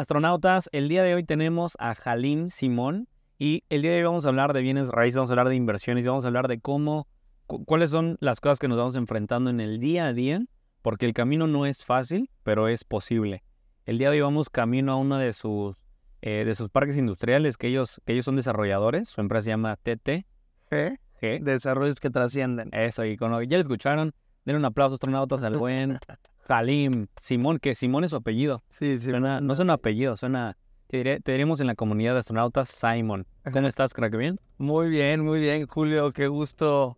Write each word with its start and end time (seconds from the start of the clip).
Astronautas, 0.00 0.68
el 0.72 0.90
día 0.90 1.02
de 1.02 1.14
hoy 1.14 1.24
tenemos 1.24 1.74
a 1.78 1.94
Jalín 1.94 2.50
Simón 2.50 3.08
y 3.38 3.64
el 3.70 3.80
día 3.80 3.92
de 3.92 3.96
hoy 3.96 4.02
vamos 4.02 4.26
a 4.26 4.28
hablar 4.28 4.52
de 4.52 4.60
bienes 4.60 4.90
raíces, 4.90 5.16
vamos 5.16 5.30
a 5.30 5.32
hablar 5.32 5.48
de 5.48 5.54
inversiones 5.56 6.04
y 6.04 6.08
vamos 6.08 6.24
a 6.24 6.28
hablar 6.28 6.48
de 6.48 6.60
cómo, 6.60 7.08
cu- 7.46 7.64
cuáles 7.64 7.92
son 7.92 8.18
las 8.20 8.40
cosas 8.40 8.58
que 8.58 8.68
nos 8.68 8.76
vamos 8.76 8.94
enfrentando 8.94 9.48
en 9.48 9.58
el 9.58 9.80
día 9.80 10.04
a 10.08 10.12
día, 10.12 10.42
porque 10.82 11.06
el 11.06 11.14
camino 11.14 11.46
no 11.46 11.64
es 11.64 11.82
fácil, 11.82 12.28
pero 12.42 12.68
es 12.68 12.84
posible. 12.84 13.42
El 13.86 13.96
día 13.96 14.10
de 14.10 14.16
hoy 14.16 14.20
vamos 14.20 14.50
camino 14.50 14.92
a 14.92 14.96
uno 14.96 15.16
de 15.16 15.32
sus, 15.32 15.82
eh, 16.20 16.44
de 16.44 16.54
sus 16.54 16.68
parques 16.68 16.98
industriales 16.98 17.56
que 17.56 17.68
ellos, 17.68 18.02
que 18.04 18.12
ellos 18.12 18.26
son 18.26 18.36
desarrolladores, 18.36 19.08
su 19.08 19.22
empresa 19.22 19.44
se 19.44 19.50
llama 19.52 19.76
TT. 19.76 20.26
¿Eh? 20.72 20.98
G. 21.22 21.40
Desarrollos 21.42 22.00
que 22.00 22.10
trascienden. 22.10 22.68
Eso, 22.74 23.02
y 23.06 23.16
con 23.16 23.30
lo 23.30 23.38
que 23.38 23.46
ya 23.46 23.56
lo 23.56 23.62
escucharon, 23.62 24.12
den 24.44 24.56
un 24.56 24.64
aplauso 24.66 24.92
astronautas 24.96 25.42
al 25.42 25.56
buen 25.56 25.98
Jalim 26.48 27.06
Simón, 27.20 27.58
que 27.58 27.74
Simón 27.74 28.04
es 28.04 28.10
su 28.10 28.16
apellido. 28.16 28.62
Sí, 28.70 28.98
sí. 28.98 29.10
Suena- 29.10 29.40
no 29.40 29.54
suena 29.54 29.74
apellido, 29.74 30.16
suena, 30.16 30.56
te, 30.86 30.98
diré- 30.98 31.20
te 31.22 31.32
diremos 31.32 31.60
en 31.60 31.66
la 31.66 31.74
comunidad 31.74 32.12
de 32.14 32.20
astronautas 32.20 32.70
Simon. 32.70 33.26
¿Cómo 33.52 33.66
estás, 33.68 33.94
crack? 33.94 34.16
¿Bien? 34.16 34.38
Muy 34.58 34.88
bien, 34.88 35.24
muy 35.24 35.40
bien, 35.40 35.66
Julio. 35.66 36.12
Qué 36.12 36.28
gusto 36.28 36.96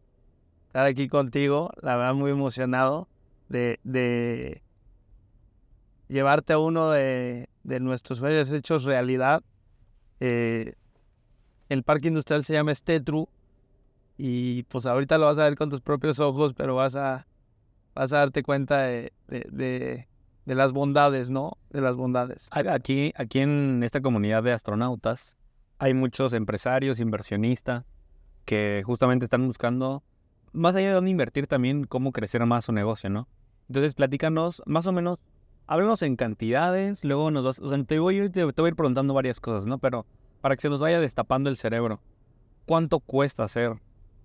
estar 0.67 0.87
aquí 0.87 1.09
contigo. 1.09 1.71
La 1.81 1.97
verdad, 1.97 2.15
muy 2.15 2.31
emocionado 2.31 3.09
de, 3.49 3.81
de 3.85 4.63
llevarte 6.09 6.53
a 6.53 6.59
uno 6.59 6.91
de, 6.91 7.49
de 7.65 7.81
nuestros 7.81 8.19
sueños 8.19 8.51
hechos 8.51 8.85
realidad. 8.85 9.43
Eh, 10.21 10.75
el 11.69 11.83
parque 11.83 12.09
industrial 12.09 12.45
se 12.45 12.55
llama 12.55 12.75
Stetru 12.75 13.29
y 14.17 14.65
pues 14.65 14.87
ahorita 14.87 15.17
lo 15.19 15.27
vas 15.27 15.39
a 15.39 15.45
ver 15.45 15.55
con 15.57 15.71
tus 15.71 15.81
propios 15.81 16.19
ojos, 16.19 16.55
pero 16.55 16.75
vas 16.75 16.95
a, 16.97 17.27
vas 17.99 18.13
a 18.13 18.19
darte 18.19 18.45
cuenta 18.45 18.83
de, 18.83 19.13
de, 19.27 20.07
las 20.45 20.73
bondades, 20.73 21.31
¿no? 21.31 21.59
De 21.71 21.81
las 21.81 21.97
bondades. 21.97 22.49
Aquí, 22.53 23.13
aquí 23.17 23.41
en 23.41 23.83
esta 23.83 24.01
comunidad 24.01 24.45
de 24.45 24.53
astronautas 24.53 25.37
hay 25.79 25.95
muchos 25.95 26.33
empresarios, 26.33 27.01
inversionistas, 27.01 27.85
que 28.45 28.83
justamente 28.87 29.25
están 29.25 29.47
buscando, 29.47 30.05
más 30.53 30.77
allá 30.77 30.89
de 30.89 30.95
dónde 30.95 31.11
invertir, 31.11 31.49
también 31.49 31.85
cómo 31.85 32.13
crecer 32.13 32.45
más 32.47 32.67
su 32.67 32.73
negocio, 32.73 33.11
¿no? 33.11 33.29
Entonces, 33.69 33.95
platícanos, 33.95 34.63
más 34.65 34.87
o 34.87 34.93
menos, 34.93 35.19
háblanos 35.67 36.03
en 36.03 36.15
cantidades, 36.15 37.05
luego 37.05 37.33
nos 37.33 37.45
vas, 37.45 37.59
o 37.59 37.69
sea, 37.69 37.83
te 37.83 37.99
voy, 37.99 38.31
te, 38.31 38.47
te 38.53 38.63
voy 38.63 38.69
a 38.69 38.69
ir 38.69 38.77
preguntando 38.77 39.13
varias 39.13 39.41
cosas, 39.41 39.67
¿no? 39.67 39.79
Pero 39.79 40.07
para 40.41 40.55
que 40.55 40.63
se 40.63 40.69
nos 40.69 40.81
vaya 40.81 41.01
destapando 41.01 41.51
el 41.51 41.57
cerebro, 41.57 42.01
¿cuánto 42.65 43.01
cuesta 43.01 43.43
hacer 43.43 43.73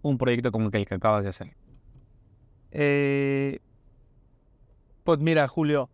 un 0.04 0.20
proyecto 0.20 0.52
como 0.52 0.70
el 0.72 0.86
que 0.86 0.94
acabas 0.94 1.24
de 1.24 1.32
hacer? 1.32 1.63
Eh, 2.76 3.60
pues 5.04 5.20
mira, 5.20 5.48
Julio, 5.48 5.90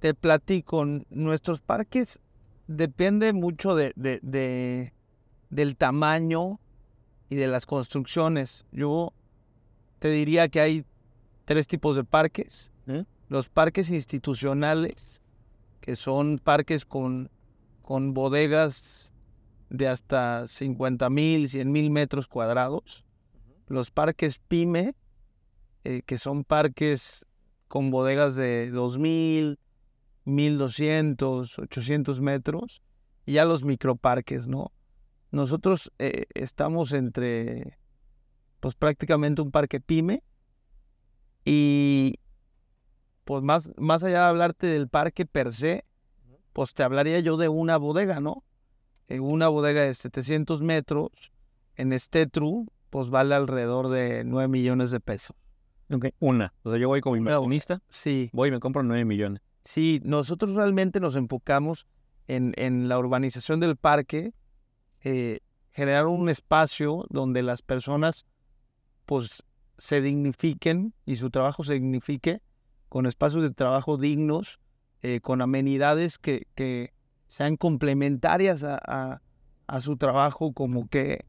te 0.00 0.14
platico, 0.14 0.84
nuestros 1.10 1.60
parques 1.60 2.20
depende 2.66 3.32
mucho 3.32 3.74
de, 3.74 3.92
de- 3.94 4.20
de- 4.22 4.92
del 5.50 5.76
tamaño 5.76 6.58
y 7.28 7.36
de 7.36 7.46
las 7.46 7.66
construcciones. 7.66 8.64
Yo 8.72 9.12
te 9.98 10.08
diría 10.08 10.48
que 10.48 10.60
hay 10.60 10.84
tres 11.44 11.66
tipos 11.68 11.96
de 11.96 12.04
parques. 12.04 12.72
¿Eh? 12.86 13.04
Los 13.28 13.48
parques 13.48 13.90
institucionales, 13.90 15.20
que 15.80 15.94
son 15.96 16.38
parques 16.42 16.84
con, 16.84 17.30
con 17.82 18.14
bodegas 18.14 19.12
de 19.70 19.88
hasta 19.88 20.46
50 20.48 21.10
mil, 21.10 21.48
100 21.48 21.70
mil 21.70 21.90
metros 21.90 22.26
cuadrados. 22.28 23.04
Los 23.66 23.90
parques 23.90 24.38
PYME, 24.38 24.94
eh, 25.84 26.02
que 26.04 26.18
son 26.18 26.44
parques 26.44 27.26
con 27.68 27.90
bodegas 27.90 28.34
de 28.36 28.70
2000, 28.70 29.58
1200, 30.24 31.58
800 31.58 32.20
metros, 32.20 32.82
y 33.26 33.34
ya 33.34 33.44
los 33.44 33.64
microparques, 33.64 34.48
¿no? 34.48 34.72
Nosotros 35.30 35.92
eh, 35.98 36.24
estamos 36.34 36.92
entre, 36.92 37.78
pues 38.60 38.74
prácticamente 38.74 39.42
un 39.42 39.50
parque 39.50 39.80
pyme, 39.80 40.22
y 41.44 42.14
pues 43.24 43.42
más, 43.42 43.70
más 43.76 44.02
allá 44.02 44.20
de 44.20 44.28
hablarte 44.28 44.66
del 44.66 44.88
parque 44.88 45.26
per 45.26 45.52
se, 45.52 45.84
pues 46.52 46.72
te 46.72 46.82
hablaría 46.82 47.20
yo 47.20 47.36
de 47.36 47.48
una 47.48 47.76
bodega, 47.76 48.20
¿no? 48.20 48.44
Eh, 49.08 49.20
una 49.20 49.48
bodega 49.48 49.82
de 49.82 49.92
700 49.92 50.62
metros 50.62 51.10
en 51.76 51.98
Stetru, 51.98 52.66
pues 52.90 53.10
vale 53.10 53.34
alrededor 53.34 53.88
de 53.88 54.24
9 54.24 54.48
millones 54.48 54.90
de 54.90 55.00
pesos. 55.00 55.36
Una. 56.18 56.54
O 56.62 56.70
sea, 56.70 56.78
yo 56.78 56.88
voy 56.88 57.00
como 57.00 57.16
inversionista, 57.16 57.82
Sí, 57.88 58.30
voy 58.32 58.48
y 58.48 58.52
me 58.52 58.60
compro 58.60 58.82
9 58.82 59.04
millones. 59.04 59.42
sí, 59.64 60.00
nosotros 60.04 60.54
realmente 60.54 61.00
nos 61.00 61.16
enfocamos 61.16 61.86
en, 62.26 62.52
en 62.56 62.88
la 62.88 62.98
urbanización 62.98 63.60
del 63.60 63.76
parque, 63.76 64.32
eh, 65.02 65.40
generar 65.72 66.06
un 66.06 66.28
espacio 66.28 67.04
donde 67.10 67.42
las 67.42 67.62
personas 67.62 68.26
pues 69.06 69.42
se 69.76 70.00
dignifiquen 70.00 70.94
y 71.04 71.16
su 71.16 71.30
trabajo 71.30 71.64
se 71.64 71.74
dignifique 71.74 72.40
con 72.88 73.06
espacios 73.06 73.42
de 73.42 73.50
trabajo 73.50 73.96
dignos, 73.98 74.58
eh, 75.02 75.20
con 75.20 75.42
amenidades 75.42 76.16
que, 76.18 76.46
que 76.54 76.92
sean 77.26 77.56
complementarias 77.56 78.62
a, 78.62 78.78
a- 78.86 79.20
a 79.66 79.80
su 79.80 79.96
trabajo, 79.96 80.52
como 80.52 80.88
que 80.88 81.24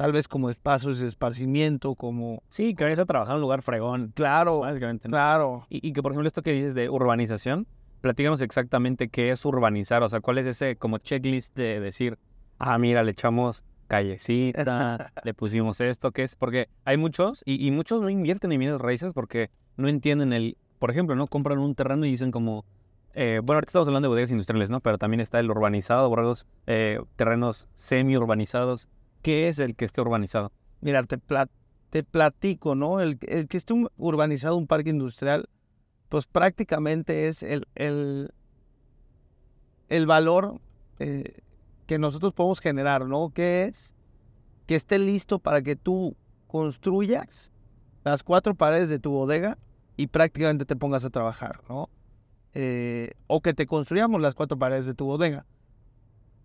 tal 0.00 0.12
vez 0.12 0.28
como 0.28 0.48
espacios 0.48 0.98
de 0.98 1.06
esparcimiento, 1.06 1.94
como... 1.94 2.42
Sí, 2.48 2.74
que 2.74 2.84
vayas 2.84 3.00
a 3.00 3.04
trabajar 3.04 3.32
en 3.32 3.36
un 3.36 3.42
lugar 3.42 3.60
fregón, 3.60 4.12
Claro, 4.14 4.60
básicamente. 4.60 5.08
¿no? 5.08 5.12
claro. 5.12 5.66
Y, 5.68 5.86
y 5.86 5.92
que, 5.92 6.00
por 6.00 6.12
ejemplo, 6.12 6.26
esto 6.26 6.40
que 6.40 6.54
dices 6.54 6.74
de 6.74 6.88
urbanización, 6.88 7.66
platícanos 8.00 8.40
exactamente 8.40 9.08
qué 9.10 9.28
es 9.28 9.44
urbanizar, 9.44 10.02
o 10.02 10.08
sea, 10.08 10.20
cuál 10.20 10.38
es 10.38 10.46
ese 10.46 10.76
como 10.76 10.96
checklist 10.96 11.54
de 11.54 11.80
decir, 11.80 12.18
ah, 12.58 12.78
mira, 12.78 13.02
le 13.02 13.10
echamos 13.10 13.62
callecita, 13.88 15.12
le 15.22 15.34
pusimos 15.34 15.82
esto, 15.82 16.12
qué 16.12 16.22
es, 16.22 16.34
porque 16.34 16.70
hay 16.86 16.96
muchos, 16.96 17.42
y, 17.44 17.66
y 17.66 17.70
muchos 17.70 18.00
no 18.00 18.08
invierten 18.08 18.52
en 18.52 18.58
bienes 18.58 18.78
raíces 18.78 19.12
porque 19.12 19.50
no 19.76 19.86
entienden 19.86 20.32
el, 20.32 20.56
por 20.78 20.90
ejemplo, 20.90 21.14
¿no? 21.14 21.26
Compran 21.26 21.58
un 21.58 21.74
terreno 21.74 22.06
y 22.06 22.10
dicen 22.12 22.30
como, 22.30 22.64
eh, 23.12 23.42
bueno, 23.44 23.58
ahorita 23.58 23.68
estamos 23.68 23.88
hablando 23.88 24.06
de 24.06 24.12
bodegas 24.12 24.30
industriales, 24.30 24.70
¿no? 24.70 24.80
Pero 24.80 24.96
también 24.96 25.20
está 25.20 25.40
el 25.40 25.50
urbanizado, 25.50 26.08
borregos, 26.08 26.46
eh, 26.66 27.02
terrenos 27.16 27.68
semi-urbanizados. 27.74 28.88
¿Qué 29.22 29.48
es 29.48 29.58
el 29.58 29.76
que 29.76 29.84
esté 29.84 30.00
urbanizado? 30.00 30.52
Mira, 30.80 31.02
te, 31.04 31.18
te 31.90 32.02
platico, 32.02 32.74
¿no? 32.74 33.00
El, 33.00 33.18
el 33.28 33.48
que 33.48 33.56
esté 33.56 33.74
urbanizado 33.96 34.56
un 34.56 34.66
parque 34.66 34.90
industrial, 34.90 35.48
pues 36.08 36.26
prácticamente 36.26 37.28
es 37.28 37.42
el, 37.42 37.66
el, 37.74 38.32
el 39.88 40.06
valor 40.06 40.60
eh, 40.98 41.40
que 41.86 41.98
nosotros 41.98 42.32
podemos 42.32 42.60
generar, 42.60 43.06
¿no? 43.06 43.30
Que 43.30 43.64
es 43.64 43.94
que 44.66 44.76
esté 44.76 44.98
listo 44.98 45.38
para 45.38 45.62
que 45.62 45.76
tú 45.76 46.16
construyas 46.46 47.52
las 48.04 48.22
cuatro 48.22 48.54
paredes 48.54 48.88
de 48.88 48.98
tu 48.98 49.10
bodega 49.10 49.58
y 49.96 50.06
prácticamente 50.06 50.64
te 50.64 50.76
pongas 50.76 51.04
a 51.04 51.10
trabajar, 51.10 51.60
¿no? 51.68 51.90
Eh, 52.54 53.12
o 53.26 53.40
que 53.40 53.54
te 53.54 53.66
construyamos 53.66 54.20
las 54.20 54.34
cuatro 54.34 54.58
paredes 54.58 54.86
de 54.86 54.94
tu 54.94 55.04
bodega. 55.04 55.44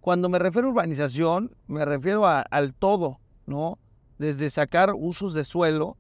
Cuando 0.06 0.30
me 0.30 0.38
refiero 0.38 0.68
a 0.68 0.72
urbanización, 0.72 1.56
me 1.66 1.84
refiero 1.84 2.28
a- 2.28 2.42
al 2.42 2.76
todo, 2.76 3.20
¿no? 3.48 3.80
Desde 4.20 4.52
sacar 4.52 4.94
usos 4.96 5.34
de 5.34 5.44
suelo, 5.44 5.98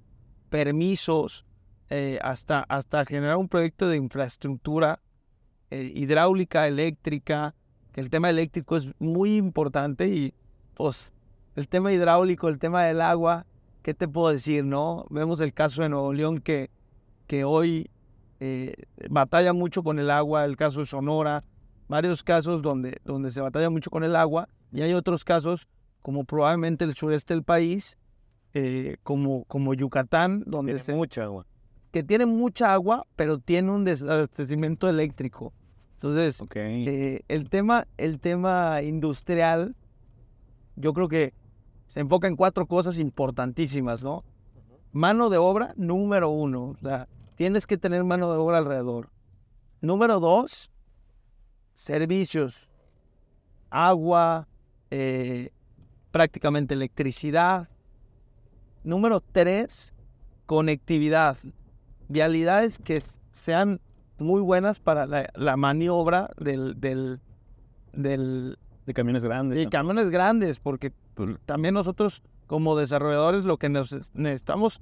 permisos, 0.51 1.43
eh, 1.89 2.19
hasta, 2.21 2.59
hasta 2.69 3.03
generar 3.05 3.37
un 3.37 3.49
proyecto 3.49 3.87
de 3.89 3.97
infraestructura 3.97 5.01
eh, 5.71 5.91
hidráulica, 5.95 6.67
eléctrica, 6.67 7.55
que 7.93 8.01
el 8.01 8.11
tema 8.11 8.29
eléctrico 8.29 8.77
es 8.77 8.89
muy 8.99 9.37
importante 9.37 10.07
y 10.07 10.35
pues 10.75 11.15
el 11.55 11.67
tema 11.67 11.91
hidráulico, 11.91 12.47
el 12.47 12.59
tema 12.59 12.83
del 12.83 13.01
agua, 13.01 13.47
¿qué 13.81 13.95
te 13.95 14.07
puedo 14.07 14.31
decir, 14.31 14.63
no? 14.65 15.07
Vemos 15.09 15.39
el 15.39 15.51
caso 15.51 15.81
de 15.81 15.89
Nuevo 15.89 16.13
León 16.13 16.41
que, 16.41 16.69
que 17.25 17.43
hoy 17.43 17.89
eh, 18.39 18.75
batalla 19.09 19.51
mucho 19.51 19.81
con 19.81 19.97
el 19.97 20.11
agua, 20.11 20.45
el 20.45 20.57
caso 20.57 20.81
de 20.81 20.85
Sonora, 20.85 21.43
varios 21.87 22.23
casos 22.23 22.61
donde, 22.61 22.99
donde 23.03 23.29
se 23.29 23.41
batalla 23.41 23.69
mucho 23.69 23.89
con 23.89 24.03
el 24.03 24.15
agua 24.15 24.49
y 24.71 24.81
hay 24.81 24.93
otros 24.93 25.23
casos 25.23 25.67
como 26.01 26.23
probablemente 26.23 26.85
el 26.85 26.93
sureste 26.93 27.33
del 27.33 27.43
país, 27.43 27.97
eh, 28.53 28.97
como, 29.03 29.43
como 29.45 29.73
Yucatán, 29.73 30.43
donde 30.45 30.73
Tiene 30.73 30.83
se, 30.83 30.93
mucha 30.93 31.23
agua. 31.23 31.45
que 31.91 32.03
tiene 32.03 32.25
mucha 32.25 32.73
agua, 32.73 33.05
pero 33.15 33.39
tiene 33.39 33.71
un 33.71 33.83
desabastecimiento 33.83 34.87
eléctrico. 34.89 35.53
Entonces, 35.95 36.43
eh, 36.53 37.21
el, 37.27 37.49
tema, 37.49 37.87
el 37.97 38.19
tema 38.19 38.81
industrial, 38.83 39.75
yo 40.75 40.93
creo 40.93 41.07
que 41.07 41.33
se 41.87 42.01
enfoca 42.01 42.27
en 42.27 42.35
cuatro 42.35 42.67
cosas 42.67 42.99
importantísimas, 42.99 44.03
¿no? 44.03 44.23
Mano 44.91 45.29
de 45.29 45.37
obra, 45.37 45.73
número 45.77 46.29
uno. 46.29 46.65
O 46.65 46.77
sea, 46.77 47.07
tienes 47.35 47.65
que 47.65 47.77
tener 47.77 48.03
mano 48.03 48.31
de 48.31 48.37
obra 48.37 48.59
alrededor. 48.59 49.09
Número 49.81 50.19
dos, 50.19 50.71
servicios. 51.75 52.67
Agua, 53.69 54.47
eh, 54.89 55.51
prácticamente 56.11 56.73
electricidad. 56.73 57.69
Número 58.83 59.21
tres, 59.21 59.93
conectividad. 60.45 61.37
Vialidades 62.07 62.79
que 62.79 63.01
sean 63.31 63.81
muy 64.17 64.41
buenas 64.41 64.79
para 64.79 65.05
la, 65.05 65.29
la 65.35 65.57
maniobra 65.57 66.29
del, 66.37 66.79
del- 66.79 67.19
del, 67.93 68.57
De 68.85 68.93
camiones 68.93 69.23
grandes. 69.25 69.63
¿no? 69.63 69.69
camiones 69.69 70.09
grandes, 70.09 70.59
porque 70.59 70.91
pues, 71.15 71.37
también 71.45 71.73
nosotros 71.73 72.23
como 72.47 72.75
desarrolladores 72.77 73.45
lo 73.45 73.57
que 73.57 73.69
nos 73.69 74.13
necesitamos 74.13 74.79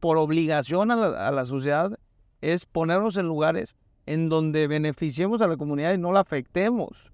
por 0.00 0.16
obligación 0.16 0.90
a 0.90 0.96
la, 0.96 1.28
a 1.28 1.30
la 1.30 1.44
sociedad 1.44 1.98
es 2.40 2.64
ponernos 2.64 3.16
en 3.18 3.26
lugares 3.26 3.76
en 4.06 4.28
donde 4.28 4.66
beneficiemos 4.66 5.40
a 5.42 5.46
la 5.46 5.56
comunidad 5.56 5.94
y 5.94 5.98
no 5.98 6.12
la 6.12 6.20
afectemos. 6.20 7.12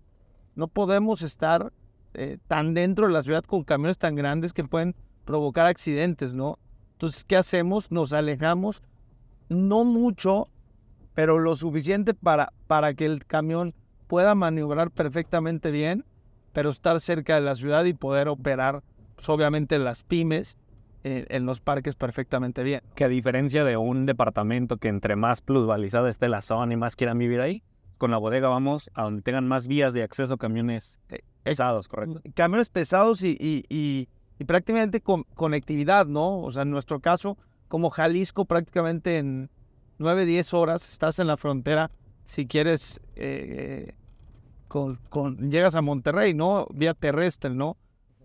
No 0.54 0.68
podemos 0.68 1.22
estar 1.22 1.72
eh, 2.14 2.38
tan 2.48 2.74
dentro 2.74 3.06
de 3.06 3.12
la 3.12 3.22
ciudad 3.22 3.44
con 3.44 3.64
camiones 3.64 3.98
tan 3.98 4.14
grandes 4.14 4.52
que 4.52 4.64
pueden 4.64 4.94
provocar 5.24 5.66
accidentes, 5.66 6.32
¿no? 6.32 6.58
Entonces, 6.92 7.24
¿qué 7.24 7.36
hacemos? 7.36 7.90
Nos 7.90 8.14
alejamos, 8.14 8.82
no 9.50 9.84
mucho, 9.84 10.48
pero 11.14 11.38
lo 11.38 11.56
suficiente 11.56 12.14
para, 12.14 12.52
para 12.66 12.94
que 12.94 13.04
el 13.04 13.26
camión 13.26 13.74
pueda 14.06 14.34
maniobrar 14.34 14.90
perfectamente 14.90 15.70
bien, 15.70 16.06
pero 16.52 16.70
estar 16.70 17.00
cerca 17.00 17.34
de 17.34 17.42
la 17.42 17.54
ciudad 17.54 17.84
y 17.84 17.92
poder 17.92 18.28
operar, 18.28 18.82
pues, 19.14 19.28
obviamente, 19.28 19.78
las 19.78 20.04
pymes 20.04 20.56
en 21.28 21.46
los 21.46 21.60
parques 21.60 21.94
perfectamente 21.94 22.62
bien. 22.62 22.80
Que 22.94 23.04
a 23.04 23.08
diferencia 23.08 23.64
de 23.64 23.76
un 23.76 24.06
departamento 24.06 24.76
que 24.78 24.88
entre 24.88 25.14
más 25.16 25.40
plusvalizada 25.40 26.10
esté 26.10 26.28
la 26.28 26.40
zona 26.42 26.72
y 26.72 26.76
más 26.76 26.96
quieran 26.96 27.18
vivir 27.18 27.40
ahí, 27.40 27.62
con 27.98 28.10
la 28.10 28.18
bodega 28.18 28.48
vamos 28.48 28.90
a 28.94 29.04
donde 29.04 29.22
tengan 29.22 29.46
más 29.48 29.68
vías 29.68 29.94
de 29.94 30.02
acceso 30.02 30.36
camiones 30.36 30.98
Eh, 31.08 31.20
pesados, 31.42 31.88
correcto. 31.88 32.20
camiones 32.34 32.68
pesados 32.68 33.22
y, 33.22 33.36
y- 33.40 33.64
y- 33.68 34.08
y 34.38 34.44
prácticamente 34.44 35.00
con 35.00 35.22
conectividad, 35.34 36.06
¿no? 36.06 36.40
O 36.40 36.50
sea, 36.50 36.62
en 36.62 36.70
nuestro 36.70 37.00
caso, 37.00 37.38
como 37.68 37.88
Jalisco, 37.90 38.44
prácticamente 38.44 39.18
en 39.18 39.48
9, 39.98 40.26
10 40.26 40.52
horas 40.54 40.86
estás 40.92 41.18
en 41.20 41.26
la 41.26 41.36
frontera. 41.38 41.90
Si 42.24 42.46
quieres, 42.46 43.00
eh, 43.14 43.94
con, 44.68 44.96
con- 45.08 45.50
llegas 45.50 45.74
a 45.76 45.80
Monterrey, 45.82 46.34
¿no? 46.34 46.66
Vía 46.74 46.92
terrestre, 46.92 47.50
¿no? 47.54 47.76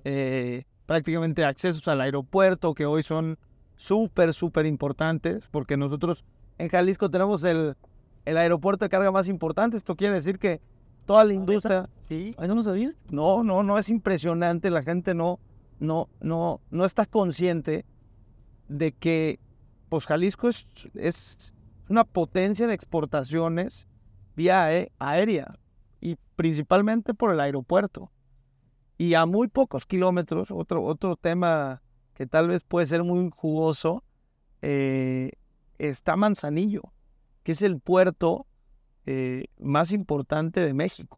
Eh, 0.03 0.63
prácticamente 0.91 1.45
accesos 1.45 1.87
al 1.87 2.01
aeropuerto, 2.01 2.73
que 2.73 2.85
hoy 2.85 3.01
son 3.01 3.37
súper, 3.77 4.33
súper 4.33 4.65
importantes, 4.65 5.47
porque 5.49 5.77
nosotros 5.77 6.25
en 6.57 6.67
Jalisco 6.67 7.09
tenemos 7.09 7.45
el, 7.45 7.77
el 8.25 8.37
aeropuerto 8.37 8.83
de 8.83 8.89
carga 8.89 9.09
más 9.09 9.29
importante. 9.29 9.77
Esto 9.77 9.95
quiere 9.95 10.15
decir 10.15 10.37
que 10.37 10.59
toda 11.05 11.23
la 11.23 11.31
industria... 11.31 11.89
Sí, 12.09 12.35
¿Eso 12.37 12.55
no 12.55 12.61
sabía? 12.61 12.93
no, 13.09 13.41
no, 13.41 13.63
no 13.63 13.77
es 13.77 13.87
impresionante. 13.87 14.69
La 14.69 14.83
gente 14.83 15.15
no, 15.15 15.39
no, 15.79 16.09
no, 16.19 16.59
no 16.71 16.83
está 16.83 17.05
consciente 17.05 17.85
de 18.67 18.91
que, 18.91 19.39
pues 19.87 20.05
Jalisco 20.05 20.49
es, 20.49 20.67
es 20.93 21.53
una 21.87 22.03
potencia 22.03 22.65
en 22.65 22.71
exportaciones 22.71 23.87
vía 24.35 24.65
aé- 24.65 24.91
aérea 24.99 25.57
y 26.01 26.17
principalmente 26.35 27.13
por 27.13 27.31
el 27.31 27.39
aeropuerto. 27.39 28.11
Y 29.01 29.15
a 29.15 29.25
muy 29.25 29.47
pocos 29.47 29.87
kilómetros, 29.87 30.51
otro, 30.51 30.83
otro 30.83 31.15
tema 31.15 31.81
que 32.13 32.27
tal 32.27 32.47
vez 32.49 32.61
puede 32.61 32.85
ser 32.85 33.03
muy 33.03 33.31
jugoso, 33.35 34.03
eh, 34.61 35.31
está 35.79 36.15
Manzanillo, 36.15 36.83
que 37.41 37.53
es 37.53 37.63
el 37.63 37.79
puerto 37.79 38.45
eh, 39.07 39.45
más 39.57 39.91
importante 39.91 40.59
de 40.59 40.75
México. 40.75 41.17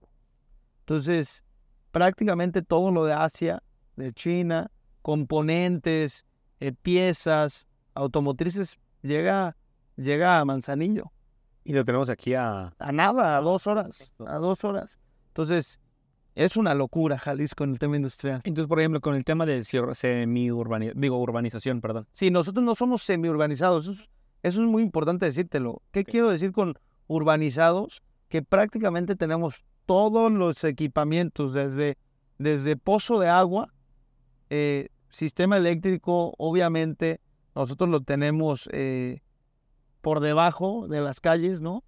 Entonces, 0.80 1.44
prácticamente 1.91 2.62
todo 2.62 2.89
lo 2.89 3.03
de 3.03 3.12
Asia, 3.12 3.62
de 3.97 4.13
China, 4.13 4.71
componentes, 5.01 6.25
eh, 6.62 6.71
piezas, 6.71 7.68
automotrices, 7.95 8.79
llega, 9.01 9.57
llega 9.97 10.39
a 10.39 10.45
Manzanillo. 10.45 11.12
Y 11.65 11.74
lo 11.74 11.83
tenemos 11.83 12.09
aquí 12.09 12.33
a... 12.33 12.74
A 12.79 12.91
nada, 12.94 13.36
a 13.36 13.41
dos 13.41 13.68
horas, 13.68 14.13
a 14.25 14.38
dos 14.38 14.63
horas. 14.63 14.97
Entonces, 15.27 15.81
es 16.35 16.57
una 16.57 16.74
locura 16.74 17.18
Jalisco 17.18 17.63
en 17.63 17.71
el 17.71 17.80
tema 17.80 17.95
industrial. 17.95 18.41
Entonces, 18.44 18.68
por 18.68 18.80
ejemplo, 18.80 19.01
con 19.01 19.15
el 19.15 19.24
tema 19.24 19.45
de 19.45 19.63
semi-urbanización, 19.63 21.00
digo, 21.00 21.18
urbanización, 21.21 21.81
perdón. 21.81 22.07
Sí, 22.12 22.31
nosotros 22.31 22.63
no 22.65 22.75
somos 22.75 23.03
semi-urbanizados. 23.03 23.83
Eso 23.88 23.91
es, 24.03 24.09
eso 24.41 24.63
es 24.63 24.69
muy 24.69 24.83
importante 24.83 25.25
decírtelo. 25.25 25.81
¿Qué 25.91 26.01
Ok. 26.01 26.07
quiero 26.09 26.30
decir 26.30 26.51
con 26.51 26.75
urbanizados? 27.07 28.01
Que 28.30 28.41
prácticamente 28.41 29.15
tenemos 29.15 29.63
todos 29.85 30.31
los 30.31 30.63
equipamientos, 30.63 31.53
desde, 31.53 31.97
desde 32.38 32.77
pozo 32.77 33.19
de 33.19 33.29
agua, 33.29 33.74
eh, 34.50 34.89
sistema 35.09 35.57
eléctrico, 35.57 36.33
obviamente, 36.38 37.19
nosotros 37.53 37.89
lo 37.89 38.01
tenemos 38.01 38.68
eh, 38.71 39.21
por 40.01 40.19
debajo 40.19 40.88
de 40.88 41.01
las 41.01 41.21
calles, 41.21 41.62
¿no? 41.62 41.83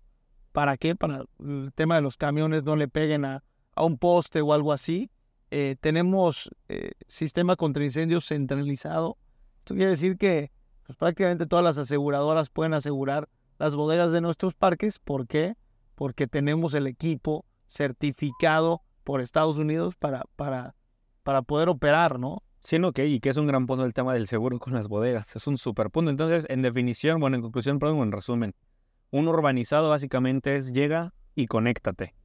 ¿Para 0.52 0.78
qué? 0.78 0.96
Para 0.96 1.26
el 1.40 1.72
tema 1.74 1.96
de 1.96 2.02
los 2.02 2.18
camiones 2.18 2.64
no 2.64 2.76
le 2.76 2.88
peguen 2.88 3.26
a, 3.26 3.44
a 3.76 3.86
un 3.86 3.98
poste 3.98 4.42
o 4.42 4.54
algo 4.54 4.74
así. 4.74 5.12
Eh, 5.52 5.76
tenemos 5.80 6.50
eh, 6.70 6.92
sistema 7.08 7.56
contra 7.56 7.84
incendios 7.84 8.26
centralizado. 8.26 9.18
Esto 9.60 9.76
quiere 9.76 9.92
decir 9.92 10.18
que 10.18 10.52
pues, 10.86 10.98
prácticamente 10.98 11.46
todas 11.46 11.64
las 11.64 11.78
aseguradoras 11.78 12.50
pueden 12.50 12.74
asegurar 12.74 13.30
las 13.58 13.76
bodegas 13.76 14.12
de 14.12 14.22
nuestros 14.22 14.54
parques. 14.54 15.00
¿Por 15.00 15.28
qué? 15.28 15.56
Porque 15.96 16.28
tenemos 16.28 16.74
el 16.74 16.88
equipo 16.88 17.46
certificado 17.68 18.82
por 19.04 19.22
Estados 19.22 19.58
Unidos 19.58 19.96
para, 19.96 20.24
para, 20.36 20.76
para 21.24 21.42
poder 21.42 21.70
operar, 21.70 22.20
¿no? 22.20 22.44
Sí, 22.60 22.78
ok, 22.78 23.00
y 23.00 23.20
que 23.20 23.30
es 23.30 23.38
un 23.38 23.46
gran 23.46 23.68
punto 23.68 23.86
el 23.86 23.94
tema 23.94 24.14
del 24.16 24.28
seguro 24.28 24.58
con 24.58 24.74
las 24.74 24.88
bodegas. 24.88 25.36
Es 25.36 25.46
un 25.46 25.58
super 25.58 25.92
punto. 25.92 26.10
Entonces, 26.10 26.48
en 26.50 26.64
definición, 26.64 27.20
bueno, 27.20 27.36
en 27.36 27.44
conclusión, 27.44 27.78
perdón, 27.78 28.00
en 28.00 28.12
resumen, 28.12 28.56
un 29.12 29.28
urbanizado 29.28 29.92
básicamente 29.92 30.56
es 30.58 30.74
llega 30.74 31.14
y 31.36 31.46
conéctate. 31.46 32.16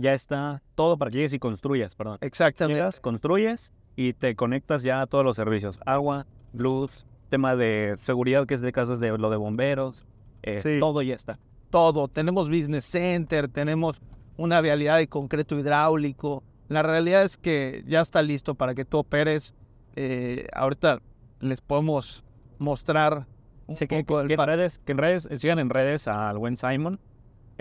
Ya 0.00 0.14
está 0.14 0.62
todo 0.74 0.96
para 0.96 1.10
que 1.10 1.18
llegues 1.18 1.32
y 1.34 1.38
construyas, 1.38 1.94
perdón. 1.94 2.18
Exactamente. 2.22 2.78
Llegas, 2.78 3.00
construyes 3.00 3.72
y 3.96 4.12
te 4.14 4.34
conectas 4.34 4.82
ya 4.82 5.02
a 5.02 5.06
todos 5.06 5.24
los 5.24 5.36
servicios. 5.36 5.78
Agua, 5.84 6.26
luz, 6.54 7.06
tema 7.28 7.54
de 7.56 7.94
seguridad, 7.98 8.46
que 8.46 8.54
es 8.54 8.60
de 8.62 8.72
casos 8.72 8.98
de 9.00 9.16
lo 9.18 9.30
de 9.30 9.36
bomberos, 9.36 10.06
eh, 10.42 10.60
Sí. 10.62 10.78
todo 10.80 11.02
ya 11.02 11.14
está. 11.14 11.38
todo. 11.70 12.08
Tenemos 12.08 12.48
business 12.48 12.84
center, 12.84 13.46
tenemos 13.46 14.00
una 14.36 14.60
vialidad 14.60 14.96
de 14.96 15.06
concreto 15.06 15.56
hidráulico. 15.56 16.42
La 16.68 16.82
realidad 16.82 17.22
es 17.22 17.36
que 17.36 17.84
ya 17.86 18.00
está 18.00 18.22
listo 18.22 18.56
para 18.56 18.74
que 18.74 18.84
tú 18.84 18.98
operes. 18.98 19.54
Eh, 19.94 20.48
ahorita 20.52 21.00
les 21.38 21.60
podemos 21.60 22.24
mostrar 22.58 23.26
un 23.68 23.76
Sí, 23.76 23.86
poco 23.86 24.04
que- 24.04 24.18
del 24.18 24.26
que 24.28 24.34
en 24.34 24.46
redes, 24.46 24.78
que 24.84 24.92
en 24.92 24.98
redes, 24.98 25.28
eh, 25.30 25.38
sigan 25.38 25.58
en 25.60 25.70
redes 25.70 26.08
al 26.08 26.38
buen 26.38 26.56
Simon 26.56 26.98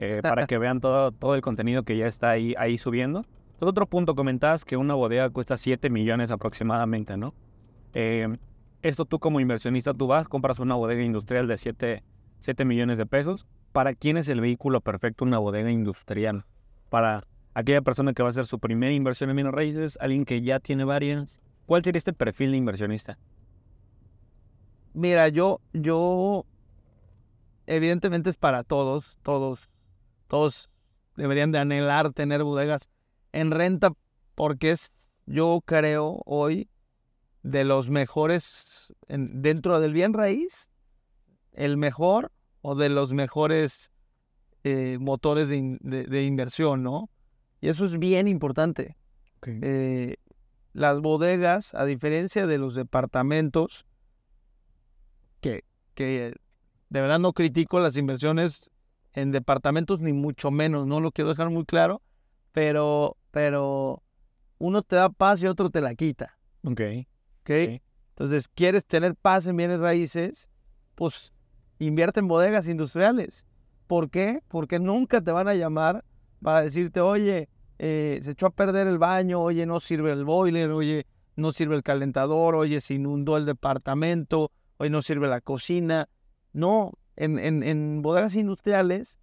eh, 0.01 0.22
para 0.24 0.48
que 0.48 0.57
vean 0.57 0.80
todo, 0.80 1.12
todo 1.12 1.36
el 1.36 1.42
contenido 1.42 1.84
que 1.84 1.98
ya 1.98 2.07
está 2.07 2.30
ahí, 2.30 2.56
ahí 2.57 2.78
subiendo. 2.78 3.25
Otro 3.60 3.86
punto, 3.86 4.16
comentabas 4.16 4.63
que 4.63 4.78
una 4.78 4.94
bodega 4.94 5.30
cuesta 5.30 5.57
7 5.57 5.90
millones 5.90 6.31
aproximadamente, 6.31 7.18
¿no? 7.18 7.33
Eh, 7.94 8.38
esto 8.81 9.04
tú 9.04 9.19
como 9.19 9.42
inversionista, 9.42 9.94
tú 9.94 10.07
vas, 10.07 10.30
compras 10.30 10.59
una 10.59 10.76
bodega 10.76 11.04
industrial 11.04 11.50
de 11.50 11.57
7, 11.57 12.04
7 12.40 12.64
millones 12.64 12.97
de 12.97 13.06
pesos. 13.06 13.45
¿Para 13.74 13.94
quién 13.94 14.16
es 14.16 14.30
el 14.30 14.40
vehículo 14.40 14.80
perfecto 14.80 15.26
una 15.26 15.38
bodega 15.38 15.69
industrial? 15.69 16.45
Para 16.90 17.26
aquella 17.54 17.81
persona 17.81 18.14
que 18.14 18.24
va 18.24 18.30
a 18.30 18.31
hacer 18.31 18.45
su 18.45 18.57
primera 18.57 18.94
inversión 18.94 19.30
en 19.31 19.35
bienes 19.35 19.54
raíces, 19.54 19.97
alguien 20.00 20.24
que 20.24 20.42
ya 20.42 20.62
tiene 20.62 20.85
varias. 20.85 21.42
¿Cuál 21.66 21.83
sería 21.83 21.97
este 21.97 22.14
perfil 22.14 22.52
de 22.52 22.57
inversionista? 22.57 23.19
Mira, 24.94 25.28
yo, 25.28 25.59
yo, 25.74 26.45
evidentemente 27.68 28.30
es 28.30 28.38
para 28.38 28.64
todos, 28.64 29.19
todos, 29.24 29.69
todos 30.30 30.69
deberían 31.18 31.52
de 31.52 31.59
anhelar 31.59 32.14
tener 32.14 32.44
bodegas 32.44 32.90
en 33.33 33.52
renta 33.52 33.92
porque 34.36 34.71
es, 34.71 35.09
yo 35.26 35.59
creo 35.66 36.21
hoy, 36.26 36.69
de 37.44 37.64
los 37.66 37.90
mejores 37.90 38.94
en- 39.07 39.42
dentro 39.42 39.80
del 39.80 39.92
bien 39.94 40.14
raíz, 40.14 40.69
el 41.52 41.76
mejor 41.78 42.31
o 42.62 42.76
de 42.76 42.90
los 42.90 43.12
mejores 43.14 43.92
eh, 44.64 44.98
motores 45.00 45.50
de, 45.50 45.56
in- 45.57 45.80
de- 45.81 46.04
de 46.06 46.24
inversión, 46.24 46.83
¿no? 46.83 47.09
Y 47.62 47.69
eso 47.69 47.86
es 47.86 47.98
bien 47.98 48.28
importante. 48.28 48.95
Eh, 49.62 50.16
las 50.74 51.00
bodegas, 51.02 51.74
a 51.74 51.86
diferencia 51.86 52.45
de 52.45 52.57
los 52.57 52.76
departamentos, 52.76 53.86
que, 55.42 55.64
que 55.95 56.36
de 56.90 57.02
verdad 57.02 57.19
no 57.19 57.33
critico 57.33 57.80
las 57.80 57.95
inversiones 57.98 58.69
en 59.13 59.31
departamentos 59.31 59.99
ni 59.99 60.13
mucho 60.13 60.51
menos, 60.51 60.85
no 60.87 60.99
lo 60.99 61.11
quiero 61.11 61.30
dejar 61.30 61.49
muy 61.49 61.66
claro, 61.66 62.01
pero, 62.51 63.18
pero 63.31 64.04
uno 64.57 64.81
te 64.81 64.95
da 64.95 65.09
paz 65.09 65.42
y 65.44 65.47
otro 65.47 65.69
te 65.69 65.81
la 65.81 65.95
quita, 65.95 66.37
Ok. 66.63 66.81
¿ok? 67.42 67.49
Entonces, 68.09 68.47
¿quieres 68.49 68.85
tener 68.85 69.16
paz 69.16 69.47
en 69.47 69.56
bienes 69.56 69.80
raíces? 69.80 70.49
Pues 70.95 71.31
invierte 71.80 72.19
en 72.19 72.28
bodegas 72.28 72.68
industriales. 72.68 73.45
¿Por 73.87 74.09
qué? 74.09 74.42
Porque 74.49 74.78
nunca 74.78 75.21
te 75.21 75.31
van 75.31 75.47
a 75.47 75.56
llamar 75.56 76.04
para 76.42 76.61
decirte, 76.61 76.99
oye, 76.99 77.49
eh, 77.80 78.19
se 78.21 78.31
echó 78.31 78.47
a 78.47 78.49
perder 78.51 78.87
el 78.87 78.97
baño, 78.97 79.42
oye, 79.42 79.66
no 79.66 79.80
sirve 79.80 80.11
el 80.11 80.25
boiler, 80.25 80.69
oye, 80.71 81.07
no 81.37 81.54
sirve 81.54 81.75
el 81.75 81.81
calentador, 81.83 82.56
oye, 82.56 82.81
se 82.81 82.95
inundó 82.95 83.37
el 83.37 83.45
departamento, 83.45 84.51
hoy 84.78 84.89
no 84.89 85.01
sirve 85.01 85.28
la 85.30 85.39
cocina. 85.39 86.09
No, 86.51 86.92
en, 87.19 87.38
en, 87.38 87.64
en 87.64 88.02
bodegas 88.02 88.35
industriales, 88.35 89.19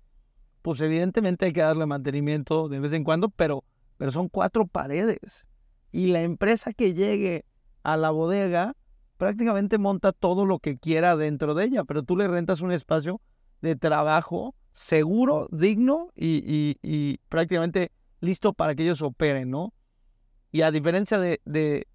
pues 0.63 0.81
evidentemente 0.81 1.47
hay 1.47 1.53
que 1.53 1.61
darle 1.61 1.87
mantenimiento 1.87 2.69
de 2.69 2.81
vez 2.81 2.93
en 2.93 3.05
cuando, 3.05 3.29
pero 3.29 3.65
pero 3.97 4.11
son 4.11 4.29
cuatro 4.29 4.67
paredes. 4.67 5.47
Y 5.93 6.09
la 6.09 6.23
empresa 6.23 6.73
que 6.73 6.95
llegue 6.95 7.45
a 7.83 7.97
la 7.97 8.11
bodega 8.11 8.77
prácticamente 9.17 9.79
monta 9.79 10.13
todo 10.13 10.45
lo 10.45 10.59
que 10.59 10.77
quiera 10.77 11.17
dentro 11.17 11.55
de 11.55 11.65
ella, 11.65 11.85
pero 11.85 12.03
tú 12.03 12.17
le 12.17 12.29
rentas 12.29 12.61
un 12.61 12.73
espacio 12.73 13.21
de 13.63 13.77
trabajo 13.77 14.55
seguro, 14.73 15.49
digno 15.51 16.11
y, 16.15 16.77
y 16.83 17.19
prácticamente 17.29 17.93
listo 18.21 18.53
para 18.53 18.75
que 18.75 18.83
ellos 18.83 19.01
operen, 19.01 19.51
¿no? 19.51 19.73
Y 20.53 20.61
a 20.61 20.71
diferencia 20.71 21.19
de, 21.19 21.41
de, 21.47 21.87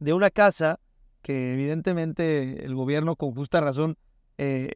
de 0.00 0.12
una 0.12 0.30
casa, 0.30 0.80
que 1.22 1.52
evidentemente 1.52 2.64
el 2.64 2.74
gobierno 2.74 3.14
con 3.14 3.32
justa 3.32 3.60
razón 3.60 3.96
eh, 4.42 4.70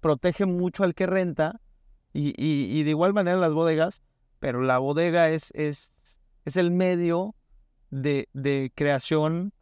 protege 0.00 0.46
mucho 0.46 0.82
al 0.82 0.94
que 0.94 1.04
renta, 1.04 1.60
y, 2.14 2.32
y, 2.38 2.82
de 2.84 2.90
igual 2.90 3.12
manera 3.12 3.36
las 3.36 3.52
bodegas, 3.52 4.00
pero 4.38 4.62
la 4.62 4.78
bodega 4.78 5.30
es, 5.30 5.50
es, 5.54 5.90
es 6.44 6.56
el 6.56 6.70
medio 6.70 7.34
de, 7.90 8.28
de 8.32 8.72
creación 8.74 9.52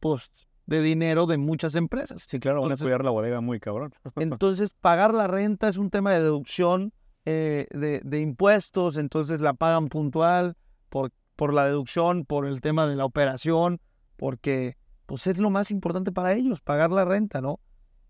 pues, 0.00 0.30
de 0.66 0.82
dinero 0.82 1.26
de 1.26 1.38
muchas 1.38 1.74
empresas. 1.74 2.26
Sí, 2.28 2.38
claro, 2.38 2.60
van 2.60 2.72
a 2.72 2.76
cuidar 2.76 3.02
la 3.02 3.12
bodega 3.12 3.40
muy 3.40 3.60
cabrón. 3.60 3.94
entonces, 4.16 4.74
pagar 4.74 5.14
la 5.14 5.26
renta 5.26 5.68
es 5.68 5.78
un 5.78 5.88
tema 5.88 6.12
de 6.12 6.22
deducción 6.22 6.92
eh, 7.24 7.68
de, 7.70 8.02
de, 8.04 8.20
impuestos, 8.20 8.98
entonces 8.98 9.40
la 9.40 9.54
pagan 9.54 9.88
puntual 9.88 10.56
por, 10.90 11.12
por 11.34 11.54
la 11.54 11.64
deducción, 11.64 12.26
por 12.26 12.46
el 12.46 12.60
tema 12.60 12.86
de 12.86 12.96
la 12.96 13.06
operación, 13.06 13.80
porque 14.16 14.76
pues 15.06 15.28
es 15.28 15.38
lo 15.38 15.48
más 15.48 15.70
importante 15.70 16.12
para 16.12 16.34
ellos, 16.34 16.60
pagar 16.60 16.90
la 16.90 17.04
renta, 17.04 17.40
¿no? 17.40 17.60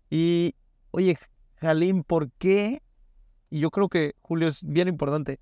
Y, 0.09 0.55
oye, 0.91 1.17
Jalín, 1.55 2.03
¿por 2.03 2.31
qué? 2.33 2.81
Y 3.49 3.59
yo 3.59 3.71
creo 3.71 3.89
que, 3.89 4.15
Julio, 4.21 4.47
es 4.47 4.63
bien 4.63 4.87
importante. 4.87 5.39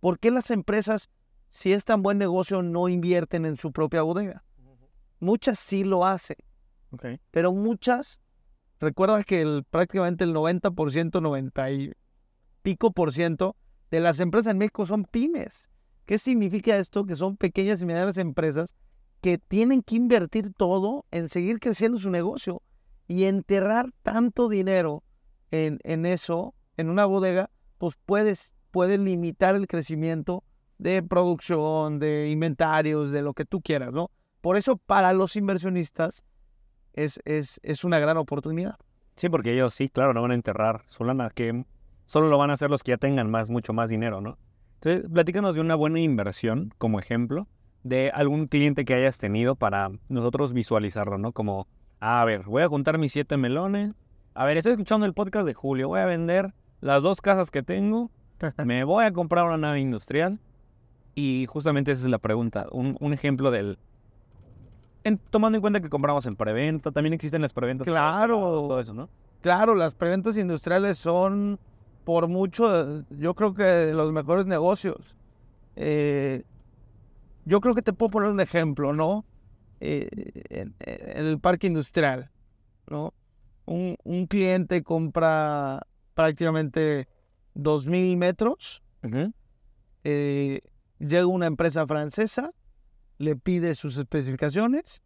¿Por 0.00 0.18
qué 0.18 0.30
las 0.30 0.50
empresas, 0.50 1.08
si 1.50 1.72
es 1.72 1.84
tan 1.84 2.02
buen 2.02 2.18
negocio, 2.18 2.62
no 2.62 2.88
invierten 2.88 3.46
en 3.46 3.56
su 3.56 3.72
propia 3.72 4.02
bodega? 4.02 4.44
Muchas 5.20 5.58
sí 5.58 5.84
lo 5.84 6.04
hacen. 6.04 6.36
Pero 7.30 7.52
muchas, 7.52 8.20
recuerda 8.78 9.24
que 9.24 9.40
el, 9.40 9.64
prácticamente 9.64 10.24
el 10.24 10.34
90%, 10.34 11.20
90 11.20 11.70
y 11.70 11.92
pico 12.62 12.92
por 12.92 13.12
ciento 13.12 13.56
de 13.90 14.00
las 14.00 14.20
empresas 14.20 14.52
en 14.52 14.58
México 14.58 14.86
son 14.86 15.04
pymes. 15.04 15.68
¿Qué 16.06 16.18
significa 16.18 16.76
esto? 16.76 17.04
Que 17.06 17.16
son 17.16 17.36
pequeñas 17.36 17.80
y 17.80 17.86
medianas 17.86 18.18
empresas 18.18 18.74
que 19.20 19.38
tienen 19.38 19.82
que 19.82 19.94
invertir 19.96 20.52
todo 20.52 21.06
en 21.10 21.28
seguir 21.28 21.58
creciendo 21.58 21.98
su 21.98 22.10
negocio 22.10 22.62
y 23.06 23.24
enterrar 23.24 23.90
tanto 24.02 24.48
dinero 24.48 25.02
en, 25.50 25.78
en 25.84 26.06
eso, 26.06 26.54
en 26.76 26.90
una 26.90 27.06
bodega, 27.06 27.50
pues 27.78 27.94
puedes, 28.06 28.54
puede 28.70 28.98
limitar 28.98 29.54
el 29.54 29.66
crecimiento 29.66 30.44
de 30.78 31.02
producción, 31.02 31.98
de 31.98 32.30
inventarios, 32.30 33.12
de 33.12 33.22
lo 33.22 33.34
que 33.34 33.44
tú 33.44 33.60
quieras, 33.60 33.92
¿no? 33.92 34.10
Por 34.40 34.56
eso 34.56 34.76
para 34.76 35.12
los 35.12 35.36
inversionistas 35.36 36.24
es, 36.92 37.20
es, 37.24 37.60
es 37.62 37.84
una 37.84 37.98
gran 37.98 38.16
oportunidad. 38.16 38.76
Sí, 39.16 39.28
porque 39.28 39.52
ellos 39.52 39.74
sí, 39.74 39.88
claro, 39.88 40.12
no 40.12 40.22
van 40.22 40.32
a 40.32 40.34
enterrar 40.34 40.82
su 40.86 41.04
lana, 41.04 41.30
que 41.30 41.64
solo 42.06 42.28
lo 42.28 42.38
van 42.38 42.50
a 42.50 42.54
hacer 42.54 42.70
los 42.70 42.82
que 42.82 42.92
ya 42.92 42.96
tengan 42.96 43.30
más, 43.30 43.48
mucho 43.48 43.72
más 43.72 43.90
dinero, 43.90 44.20
¿no? 44.20 44.38
Entonces, 44.80 45.10
platícanos 45.10 45.54
de 45.54 45.60
una 45.60 45.76
buena 45.76 46.00
inversión 46.00 46.74
como 46.78 46.98
ejemplo 46.98 47.48
de 47.84 48.10
algún 48.10 48.46
cliente 48.48 48.84
que 48.84 48.94
hayas 48.94 49.18
tenido 49.18 49.56
para 49.56 49.90
nosotros 50.08 50.52
visualizarlo, 50.52 51.16
¿no? 51.18 51.32
Como, 51.32 51.68
a 52.06 52.22
ver, 52.26 52.42
voy 52.42 52.62
a 52.62 52.68
juntar 52.68 52.98
mis 52.98 53.12
siete 53.12 53.38
melones. 53.38 53.94
A 54.34 54.44
ver, 54.44 54.58
estoy 54.58 54.72
escuchando 54.72 55.06
el 55.06 55.14
podcast 55.14 55.46
de 55.46 55.54
Julio. 55.54 55.88
Voy 55.88 56.00
a 56.00 56.04
vender 56.04 56.52
las 56.82 57.02
dos 57.02 57.22
casas 57.22 57.50
que 57.50 57.62
tengo. 57.62 58.10
Me 58.62 58.84
voy 58.84 59.06
a 59.06 59.12
comprar 59.14 59.46
una 59.46 59.56
nave 59.56 59.80
industrial. 59.80 60.38
Y 61.14 61.46
justamente 61.48 61.92
esa 61.92 62.04
es 62.04 62.10
la 62.10 62.18
pregunta. 62.18 62.66
Un, 62.72 63.14
ejemplo 63.14 63.50
del... 63.50 63.78
tomando 65.30 65.56
en 65.56 65.62
cuenta 65.62 65.80
que 65.80 65.88
compramos 65.88 66.26
en 66.26 66.36
preventa, 66.36 66.90
también 66.90 67.14
existen 67.14 67.40
las 67.40 67.54
preventas. 67.54 67.86
Claro. 67.86 68.38
Todo 68.38 68.80
eso, 68.80 68.92
¿no? 68.92 69.08
Claro, 69.40 69.74
las 69.74 69.94
preventas 69.94 70.36
industriales 70.36 70.98
son 70.98 71.58
por 72.04 72.28
mucho, 72.28 73.02
yo 73.18 73.32
creo 73.32 73.54
que 73.54 73.94
los 73.94 74.12
mejores 74.12 74.44
negocios. 74.44 75.16
Eh, 75.74 76.42
yo 77.46 77.62
creo 77.62 77.74
que 77.74 77.80
te 77.80 77.94
puedo 77.94 78.10
poner 78.10 78.28
un 78.28 78.40
ejemplo, 78.40 78.92
¿no? 78.92 79.24
Eh, 79.80 80.08
en, 80.50 80.74
el 80.80 81.40
parque 81.40 81.66
industrial, 81.66 82.30
¿no? 82.88 83.12
Un, 83.66 84.26
cliente 84.28 84.82
compra 84.82 85.86
prácticamente 86.14 87.08
2.000 87.54 88.16
metros, 88.16 88.82
eh, 90.04 90.60
llega 90.98 91.26
una 91.26 91.46
empresa 91.46 91.86
francesa, 91.86 92.52
le 93.18 93.36
pide 93.36 93.74
sus 93.74 93.96
especificaciones, 93.96 95.02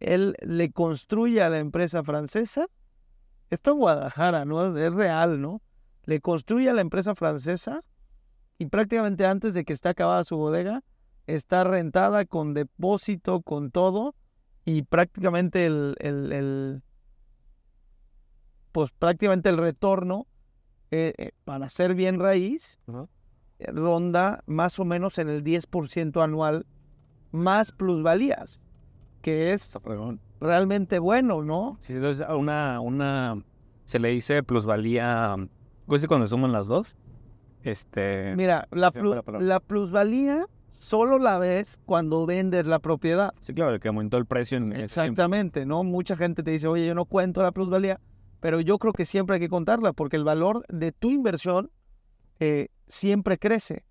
él 0.00 0.34
le 0.40 0.70
construye 0.72 1.42
a 1.42 1.48
la 1.48 1.58
empresa 1.58 2.02
francesa, 2.02 2.66
esto 3.50 3.72
en 3.72 3.78
Guadalajara, 3.78 4.44
¿no? 4.44 4.76
Es 4.76 4.92
real, 4.92 5.40
¿no? 5.40 5.62
Le 6.04 6.20
construye 6.20 6.68
a 6.68 6.74
la 6.74 6.80
empresa 6.80 7.14
francesa 7.14 7.84
y 8.58 8.66
prácticamente 8.66 9.26
antes 9.26 9.54
de 9.54 9.64
que 9.64 9.72
esté 9.72 9.88
acabada 9.88 10.24
su 10.24 10.36
bodega, 10.36 10.82
está 11.26 11.64
rentada 11.64 12.24
con 12.24 12.54
depósito, 12.54 13.40
con 13.40 13.70
todo, 13.70 14.14
y 14.64 14.82
prácticamente 14.82 15.66
el, 15.66 15.94
el, 16.00 16.82
pues 18.72 18.90
prácticamente 18.92 19.48
el 19.48 19.58
retorno 19.58 20.26
eh, 20.90 21.14
eh, 21.18 21.30
para 21.44 21.68
ser 21.68 21.94
bien 21.94 22.20
raíz 22.20 22.78
eh, 23.58 23.72
ronda 23.72 24.42
más 24.46 24.78
o 24.78 24.84
menos 24.84 25.18
en 25.18 25.28
el 25.28 25.44
10% 25.44 26.22
anual 26.22 26.66
más 27.30 27.72
plusvalías, 27.72 28.60
que 29.22 29.52
es 29.52 29.78
realmente 30.40 30.98
bueno, 30.98 31.42
¿no? 31.42 31.78
Sí, 31.80 31.94
entonces 31.94 32.26
una, 32.28 32.80
una, 32.80 33.42
se 33.84 33.98
le 33.98 34.08
dice 34.10 34.42
plusvalía, 34.42 35.36
¿cuál 35.86 36.08
cuando 36.08 36.26
suman 36.26 36.52
las 36.52 36.66
dos? 36.66 36.96
Este... 37.62 38.34
Mira, 38.36 38.68
la, 38.70 38.90
la 39.40 39.60
plusvalía 39.60 40.46
solo 40.78 41.18
la 41.18 41.38
ves 41.38 41.80
cuando 41.84 42.26
vendes 42.26 42.66
la 42.66 42.78
propiedad. 42.78 43.34
Sí, 43.40 43.54
claro, 43.54 43.78
que 43.80 43.88
aumentó 43.88 44.16
el 44.16 44.26
precio 44.26 44.58
en 44.58 44.72
Exactamente, 44.72 45.66
¿no? 45.66 45.84
Mucha 45.84 46.16
gente 46.16 46.42
te 46.42 46.50
dice, 46.50 46.66
oye, 46.66 46.86
yo 46.86 46.94
no 46.94 47.04
cuento 47.04 47.42
la 47.42 47.52
plusvalía, 47.52 48.00
pero 48.40 48.60
yo 48.60 48.78
creo 48.78 48.92
que 48.92 49.04
siempre 49.04 49.34
hay 49.34 49.40
que 49.40 49.48
contarla 49.48 49.92
porque 49.92 50.16
el 50.16 50.24
valor 50.24 50.64
de 50.68 50.92
tu 50.92 51.10
inversión 51.10 51.70
eh, 52.40 52.68
siempre 52.86 53.38
crece. 53.38 53.84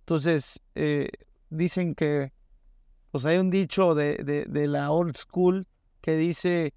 Entonces, 0.00 0.60
eh, 0.74 1.08
dicen 1.50 1.94
que, 1.94 2.32
pues 3.10 3.24
hay 3.24 3.38
un 3.38 3.50
dicho 3.50 3.94
de, 3.94 4.44
de, 4.46 4.66
la 4.66 4.90
old 4.90 5.16
school 5.16 5.66
que 6.00 6.16
dice 6.16 6.74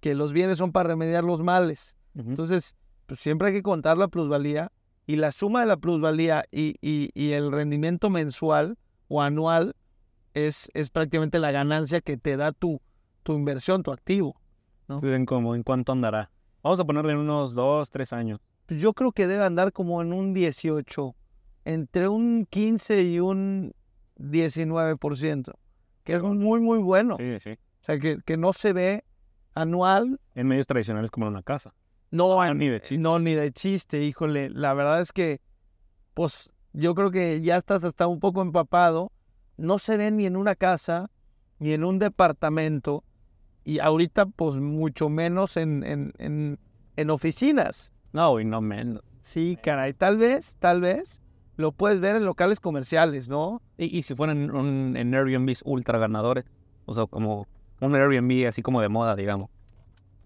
que 0.00 0.14
los 0.14 0.32
bienes 0.32 0.58
son 0.58 0.72
para 0.72 0.90
remediar 0.90 1.24
los 1.24 1.42
males. 1.42 1.96
Entonces, 2.14 2.76
pues 3.06 3.20
siempre 3.20 3.48
hay 3.48 3.54
que 3.54 3.62
contar 3.62 3.98
la 3.98 4.08
plusvalía 4.08 4.72
y 5.06 5.16
la 5.16 5.32
suma 5.32 5.60
de 5.60 5.66
la 5.66 5.76
plusvalía 5.76 6.44
y, 6.50 6.76
y, 6.80 7.10
y 7.14 7.32
el 7.32 7.50
rendimiento 7.50 8.08
mensual 8.08 8.78
o 9.10 9.20
anual 9.20 9.74
es, 10.32 10.70
es 10.72 10.90
prácticamente 10.90 11.40
la 11.40 11.50
ganancia 11.50 12.00
que 12.00 12.16
te 12.16 12.36
da 12.36 12.52
tu, 12.52 12.80
tu 13.24 13.34
inversión, 13.34 13.82
tu 13.82 13.90
activo. 13.90 14.40
¿no? 14.88 15.00
¿En, 15.02 15.26
cómo, 15.26 15.54
¿En 15.54 15.64
cuánto 15.64 15.92
andará? 15.92 16.30
Vamos 16.62 16.78
a 16.78 16.84
ponerle 16.84 17.12
en 17.12 17.18
unos 17.18 17.54
dos, 17.54 17.90
tres 17.90 18.12
años. 18.12 18.40
Pues 18.66 18.80
yo 18.80 18.92
creo 18.92 19.10
que 19.10 19.26
debe 19.26 19.44
andar 19.44 19.72
como 19.72 20.00
en 20.00 20.12
un 20.12 20.32
18, 20.32 21.14
entre 21.64 22.08
un 22.08 22.46
15 22.48 23.02
y 23.02 23.18
un 23.18 23.74
19%, 24.16 25.52
que 26.04 26.12
es 26.12 26.22
muy, 26.22 26.60
muy 26.60 26.78
bueno. 26.78 27.16
Sí, 27.18 27.40
sí. 27.40 27.50
O 27.50 27.84
sea, 27.84 27.98
que, 27.98 28.18
que 28.24 28.36
no 28.36 28.52
se 28.52 28.72
ve 28.72 29.04
anual. 29.54 30.20
En 30.36 30.46
medios 30.46 30.68
tradicionales 30.68 31.10
como 31.10 31.26
en 31.26 31.32
una 31.32 31.42
casa. 31.42 31.74
No, 32.12 32.54
ni 32.54 32.68
de 32.68 32.80
chiste. 32.80 32.98
No, 32.98 33.18
ni 33.18 33.34
de 33.34 33.50
chiste, 33.52 34.04
híjole. 34.04 34.50
La 34.50 34.72
verdad 34.74 35.00
es 35.00 35.12
que, 35.12 35.40
pues, 36.14 36.49
yo 36.72 36.94
creo 36.94 37.10
que 37.10 37.40
ya 37.40 37.56
estás 37.56 37.84
hasta 37.84 38.06
un 38.06 38.20
poco 38.20 38.42
empapado, 38.42 39.12
no 39.56 39.78
se 39.78 39.96
ven 39.96 40.16
ni 40.16 40.26
en 40.26 40.36
una 40.36 40.54
casa, 40.54 41.10
ni 41.58 41.72
en 41.72 41.84
un 41.84 41.98
departamento, 41.98 43.04
y 43.64 43.78
ahorita 43.78 44.26
pues 44.26 44.56
mucho 44.56 45.08
menos 45.08 45.56
en, 45.56 45.84
en, 45.84 46.58
en, 46.96 47.10
oficinas. 47.10 47.92
No, 48.12 48.40
y 48.40 48.44
no 48.44 48.60
menos. 48.60 49.02
Sí, 49.22 49.58
caray, 49.62 49.92
tal 49.92 50.16
vez, 50.16 50.56
tal 50.58 50.80
vez 50.80 51.22
lo 51.56 51.72
puedes 51.72 52.00
ver 52.00 52.16
en 52.16 52.24
locales 52.24 52.58
comerciales, 52.58 53.28
¿no? 53.28 53.60
Y, 53.76 54.02
si 54.02 54.14
fueran 54.14 54.50
un, 54.50 54.96
en 54.96 55.14
Airbnb 55.14 55.54
ultra 55.64 55.98
ganadores, 55.98 56.44
o 56.86 56.94
sea, 56.94 57.06
como 57.06 57.46
un 57.80 57.94
Airbnb 57.94 58.48
así 58.48 58.62
como 58.62 58.80
de 58.80 58.88
moda, 58.88 59.14
digamos, 59.14 59.50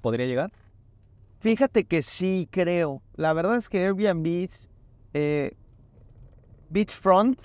¿podría 0.00 0.26
llegar? 0.26 0.52
Fíjate 1.40 1.84
que 1.84 2.02
sí, 2.02 2.48
creo. 2.50 3.02
La 3.16 3.32
verdad 3.32 3.56
es 3.56 3.68
que 3.68 3.84
Airbnb 3.84 4.48
eh, 5.12 5.56
beachfront, 6.74 7.40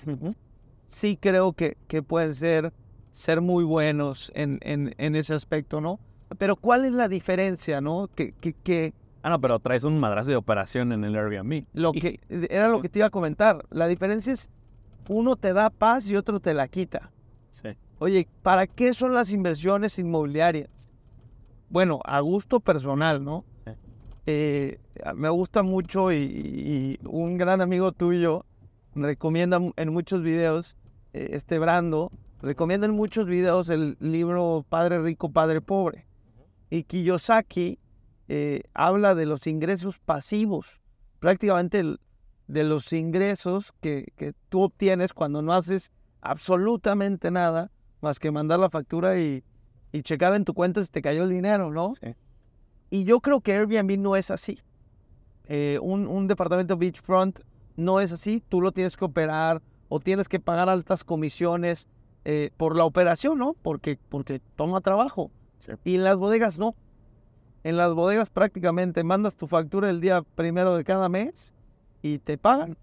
sí 0.88 1.16
creo 1.16 1.52
que, 1.52 1.78
que 1.86 2.02
pueden 2.02 2.34
ser, 2.34 2.72
ser 3.12 3.40
muy 3.40 3.62
buenos 3.64 4.32
en, 4.34 4.58
en, 4.62 4.92
en, 4.98 5.14
ese 5.14 5.34
aspecto, 5.34 5.80
¿no? 5.80 6.00
Pero 6.36 6.56
¿cuál 6.56 6.84
es 6.84 6.92
la 6.92 7.08
diferencia, 7.08 7.80
no? 7.80 8.10
Que, 8.14 8.32
que, 8.32 8.52
que, 8.52 8.92
Ah, 9.22 9.30
no, 9.30 9.40
pero 9.40 9.58
traes 9.60 9.84
un 9.84 10.00
madrazo 10.00 10.30
de 10.30 10.36
operación 10.36 10.92
en 10.92 11.04
el 11.04 11.14
Airbnb. 11.14 11.64
Lo 11.74 11.92
que, 11.92 12.20
era 12.28 12.68
lo 12.68 12.80
que 12.80 12.88
te 12.88 12.98
iba 12.98 13.06
a 13.06 13.10
comentar. 13.10 13.64
La 13.70 13.86
diferencia 13.86 14.32
es 14.32 14.50
uno 15.08 15.36
te 15.36 15.52
da 15.52 15.70
paz 15.70 16.10
y 16.10 16.16
otro 16.16 16.40
te 16.40 16.54
la 16.54 16.68
quita. 16.68 17.10
Sí. 17.50 17.68
Oye, 17.98 18.26
¿para 18.42 18.66
qué 18.66 18.94
son 18.94 19.12
las 19.12 19.32
inversiones 19.32 19.98
inmobiliarias? 19.98 20.70
Bueno, 21.68 22.00
a 22.04 22.20
gusto 22.20 22.60
personal, 22.60 23.22
¿no? 23.22 23.44
Eh, 24.26 24.78
me 25.14 25.28
gusta 25.28 25.62
mucho 25.62 26.12
y, 26.12 26.16
y 26.16 26.98
un 27.04 27.36
gran 27.36 27.60
amigo 27.60 27.92
tuyo 27.92 28.44
recomienda 28.94 29.58
en 29.76 29.92
muchos 29.92 30.22
videos, 30.22 30.76
eh, 31.12 31.30
este 31.32 31.58
Brando, 31.58 32.10
recomienda 32.42 32.86
en 32.86 32.94
muchos 32.94 33.26
videos 33.26 33.68
el 33.70 33.96
libro 34.00 34.64
Padre 34.68 35.00
Rico, 35.02 35.30
Padre 35.30 35.60
Pobre. 35.60 36.06
Y 36.70 36.84
Kiyosaki 36.84 37.78
eh, 38.28 38.62
habla 38.74 39.14
de 39.14 39.26
los 39.26 39.46
ingresos 39.48 39.98
pasivos, 39.98 40.80
prácticamente 41.18 41.80
el- 41.80 42.00
de 42.46 42.64
los 42.64 42.92
ingresos 42.92 43.72
que, 43.80 44.12
que 44.16 44.34
tú 44.48 44.62
obtienes 44.62 45.12
cuando 45.12 45.42
no 45.42 45.52
haces 45.52 45.92
absolutamente 46.20 47.30
nada 47.30 47.70
más 48.00 48.18
que 48.18 48.30
mandar 48.30 48.58
la 48.58 48.70
factura 48.70 49.18
y, 49.20 49.44
y 49.92 50.02
checar 50.02 50.34
en 50.34 50.44
tu 50.44 50.54
cuenta 50.54 50.82
si 50.82 50.90
te 50.90 51.02
cayó 51.02 51.24
el 51.24 51.30
dinero, 51.30 51.70
¿no? 51.70 51.94
Sí. 51.94 52.14
Y 52.90 53.04
yo 53.04 53.20
creo 53.20 53.40
que 53.40 53.52
Airbnb 53.52 53.98
no 53.98 54.16
es 54.16 54.30
así. 54.30 54.58
Eh, 55.46 55.78
un, 55.82 56.06
un 56.06 56.26
departamento 56.26 56.76
beachfront 56.76 57.40
no 57.76 58.00
es 58.00 58.12
así. 58.12 58.42
Tú 58.48 58.60
lo 58.60 58.72
tienes 58.72 58.96
que 58.96 59.04
operar 59.04 59.62
o 59.88 60.00
tienes 60.00 60.28
que 60.28 60.40
pagar 60.40 60.68
altas 60.68 61.04
comisiones 61.04 61.88
eh, 62.24 62.50
por 62.56 62.76
la 62.76 62.84
operación, 62.84 63.38
¿no? 63.38 63.54
Porque, 63.62 63.98
porque 64.08 64.40
toma 64.56 64.80
trabajo. 64.80 65.30
Sí. 65.58 65.72
Y 65.84 65.94
en 65.96 66.04
las 66.04 66.16
bodegas 66.16 66.58
no. 66.58 66.74
En 67.64 67.76
las 67.76 67.92
bodegas 67.92 68.30
prácticamente 68.30 69.04
mandas 69.04 69.36
tu 69.36 69.46
factura 69.46 69.90
el 69.90 70.00
día 70.00 70.22
primero 70.34 70.74
de 70.74 70.84
cada 70.84 71.08
mes 71.08 71.54
y 72.02 72.18
te 72.18 72.38
pagan. 72.38 72.76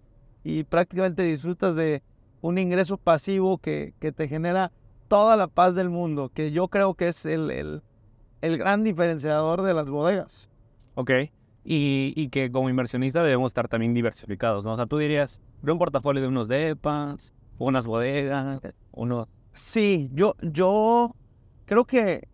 Y 0.43 0.63
prácticamente 0.63 1.23
disfrutas 1.23 1.75
de 1.75 2.03
un 2.41 2.57
ingreso 2.57 2.97
pasivo 2.97 3.57
que, 3.57 3.93
que 3.99 4.11
te 4.11 4.27
genera 4.27 4.71
toda 5.07 5.35
la 5.35 5.47
paz 5.47 5.75
del 5.75 5.89
mundo, 5.89 6.29
que 6.33 6.51
yo 6.51 6.67
creo 6.67 6.93
que 6.93 7.07
es 7.07 7.25
el, 7.25 7.49
el, 7.51 7.81
el 8.41 8.57
gran 8.57 8.83
diferenciador 8.83 9.61
de 9.63 9.73
las 9.73 9.89
bodegas. 9.89 10.49
Ok. 10.95 11.11
Y, 11.69 12.13
y 12.15 12.29
que 12.29 12.49
como 12.49 12.69
inversionista 12.69 13.21
debemos 13.21 13.49
estar 13.49 13.67
también 13.67 13.93
diversificados, 13.93 14.63
¿no? 14.63 14.71
O 14.71 14.75
sea, 14.77 14.85
tú 14.85 14.97
dirías, 14.97 15.41
de 15.61 15.73
un 15.73 15.77
portafolio 15.77 16.21
de 16.21 16.29
unos 16.29 16.47
depas, 16.47 17.33
unas 17.57 17.85
bodegas, 17.85 18.61
unos... 18.93 19.27
Sí, 19.51 20.09
yo, 20.13 20.35
yo 20.41 21.13
creo 21.65 21.83
que 21.83 22.25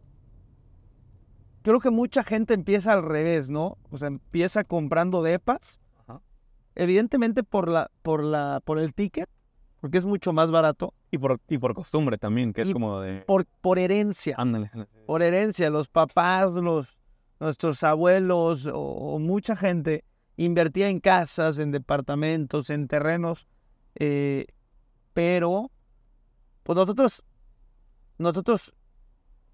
creo 1.63 1.79
que 1.79 1.89
mucha 1.89 2.23
gente 2.23 2.53
empieza 2.53 2.93
al 2.93 3.03
revés, 3.03 3.49
¿no? 3.49 3.79
O 3.89 3.97
sea, 3.97 4.09
empieza 4.09 4.63
comprando 4.65 5.23
depas, 5.23 5.81
Ajá. 6.05 6.21
evidentemente 6.75 7.43
por 7.43 7.69
la, 7.69 7.89
por 8.03 8.23
la, 8.23 8.61
por 8.63 8.77
el 8.77 8.93
ticket, 8.93 9.27
porque 9.81 9.97
es 9.97 10.05
mucho 10.05 10.31
más 10.31 10.51
barato, 10.51 10.93
Y 11.09 11.17
por, 11.17 11.39
y 11.49 11.57
por 11.57 11.73
costumbre 11.73 12.19
también, 12.19 12.53
que 12.53 12.61
es 12.61 12.71
como 12.71 12.99
de... 13.01 13.21
por, 13.21 13.45
por 13.61 13.79
herencia. 13.79 14.35
Ándale. 14.37 14.69
por 15.07 15.23
herencia, 15.23 15.71
los 15.71 15.87
papás, 15.87 16.51
los, 16.51 16.97
nuestros 17.43 17.83
abuelos 17.83 18.65
o, 18.65 18.79
o 18.79 19.19
mucha 19.19 19.55
gente 19.55 20.05
invertía 20.37 20.89
en 20.89 20.99
casas, 20.99 21.57
en 21.59 21.71
departamentos, 21.71 22.69
en 22.69 22.87
terrenos, 22.87 23.47
eh, 23.95 24.45
pero 25.13 25.71
pues 26.63 26.75
nosotros, 26.75 27.23
nosotros 28.17 28.73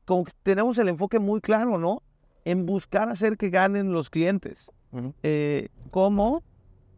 como 0.06 0.24
que 0.24 0.32
tenemos 0.44 0.78
el 0.78 0.90
enfoque 0.90 1.20
muy 1.20 1.42
claro, 1.42 1.78
¿no? 1.78 2.04
En 2.46 2.66
buscar 2.66 3.10
hacer 3.10 3.38
que 3.38 3.50
ganen 3.50 3.92
los 3.92 4.10
clientes. 4.10 4.72
Eh, 5.24 5.70
¿Cómo? 5.92 6.44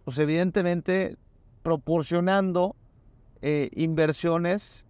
Pues 0.06 0.18
evidentemente 0.18 1.18
proporcionando 1.64 2.76
eh, 3.42 3.70
inversiones 3.74 4.86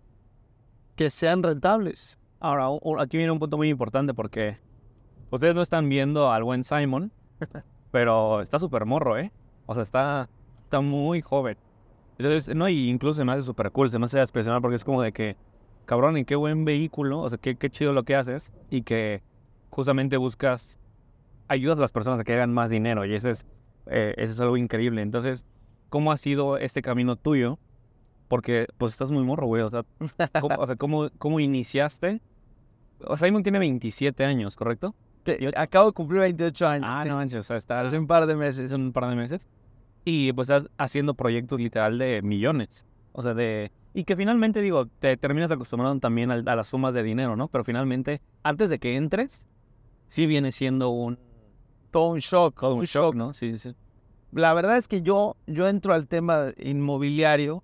que 0.96 1.10
sean 1.10 1.41
rentables. 1.41 2.17
Ahora, 2.39 2.67
aquí 3.00 3.17
viene 3.17 3.32
un 3.32 3.39
punto 3.39 3.58
muy 3.58 3.69
importante 3.69 4.13
porque 4.13 4.58
ustedes 5.32 5.56
no 5.56 5.62
están 5.62 5.89
viendo 5.89 6.32
al 6.32 6.44
buen 6.44 6.63
Simon, 6.63 7.12
pero 7.91 8.41
está 8.41 8.60
súper 8.60 8.86
morro, 8.86 9.17
¿eh? 9.17 9.32
O 9.65 9.74
sea, 9.74 9.84
está, 9.84 10.30
está 10.63 10.82
muy 10.82 11.22
joven. 11.22 11.58
Entonces, 12.17 12.56
no, 12.56 12.70
y 12.70 12.89
incluso 12.89 13.15
se 13.15 13.26
me 13.26 13.32
hace 13.32 13.41
súper 13.41 13.72
cool, 13.72 13.89
se 13.89 13.98
me 13.98 14.06
hace 14.06 14.22
expresionar 14.22 14.62
porque 14.62 14.76
es 14.76 14.84
como 14.84 15.02
de 15.02 15.12
que, 15.12 15.38
cabrón, 15.86 16.17
y 16.17 16.26
qué 16.26 16.36
buen 16.36 16.65
vehículo, 16.65 17.22
o 17.22 17.30
sea, 17.30 17.38
qué, 17.38 17.56
qué 17.56 17.70
chido 17.70 17.94
lo 17.94 18.04
que 18.04 18.15
haces 18.15 18.54
y 18.70 18.84
que 18.84 19.24
justamente 19.70 20.17
buscas, 20.17 20.80
ayudas 21.48 21.78
a 21.78 21.82
las 21.82 21.91
personas 21.91 22.20
a 22.20 22.24
que 22.24 22.34
hagan 22.34 22.54
más 22.54 22.70
dinero 22.70 23.06
y 23.06 23.15
eso 23.15 23.30
es, 23.30 23.48
eh, 23.88 24.13
eso 24.17 24.34
es 24.34 24.39
algo 24.39 24.58
increíble. 24.58 25.02
Entonces, 25.02 25.46
¿cómo 25.89 26.12
ha 26.12 26.17
sido 26.17 26.58
este 26.58 26.82
camino 26.82 27.15
tuyo? 27.15 27.58
Porque, 28.28 28.67
pues, 28.78 28.94
estás 28.94 29.12
muy 29.12 29.24
morro, 29.24 29.48
güey, 29.48 29.63
o 29.63 29.70
sea, 29.70 29.84
¿cómo, 30.39 30.56
o 30.58 30.67
sea, 30.67 30.76
¿cómo, 30.76 31.10
cómo 31.17 31.39
iniciaste? 31.39 32.22
O 33.04 33.17
Simon 33.17 33.44
tiene 33.44 33.60
27 33.60 34.24
años, 34.24 34.56
¿correcto? 34.56 34.94
Yo- 35.25 35.49
Acabo 35.55 35.88
de 35.88 35.91
cumplir 35.93 36.21
28 36.21 36.67
años. 36.67 36.89
Ah, 36.91 37.01
sí, 37.03 37.10
no 37.10 37.15
manches, 37.15 37.39
o 37.41 37.43
sea, 37.43 37.57
estás 37.57 37.88
Hace 37.88 37.97
un 37.99 38.07
par 38.07 38.25
de 38.25 38.36
meses. 38.36 38.71
un 38.71 38.91
par 38.91 39.07
de 39.10 39.15
meses. 39.15 39.47
Y 40.03 40.34
pues 40.34 40.49
estás 40.49 40.69
haciendo 40.77 41.13
proyectos 41.13 41.60
literal 41.60 41.97
de 41.99 42.21
millones. 42.23 42.86
O 43.13 43.21
sea, 43.21 43.34
de... 43.34 43.71
Y 43.93 44.03
que 44.05 44.15
finalmente, 44.15 44.62
digo, 44.62 44.86
te 44.88 45.15
terminas 45.17 45.51
acostumbrando 45.51 45.99
también 45.99 46.31
al- 46.31 46.47
a, 46.47 46.55
las 46.55 46.67
sumas 46.69 46.93
de 46.93 47.03
dinero, 47.03 47.36
¿no? 47.36 47.49
Pero 47.49 47.63
finalmente, 47.63 48.21
antes 48.41 48.69
de 48.69 48.79
que 48.79 48.95
entres, 48.95 49.45
sí 50.07 50.25
viene 50.25 50.51
siendo 50.51 50.89
un... 50.89 51.19
Todo 51.91 52.07
un 52.12 52.19
shock. 52.19 52.60
Todo 52.60 52.73
un 52.75 52.79
un 52.79 52.86
shock, 52.86 53.15
¿no? 53.15 53.34
Sí, 53.34 53.57
sí. 53.57 53.75
La 54.31 54.53
verdad 54.53 54.77
es 54.77 54.88
que 54.88 55.01
yo, 55.01 55.36
yo 55.45 55.67
entro 55.67 55.93
al 55.93 56.07
tema 56.07 56.53
inmobiliario 56.57 57.63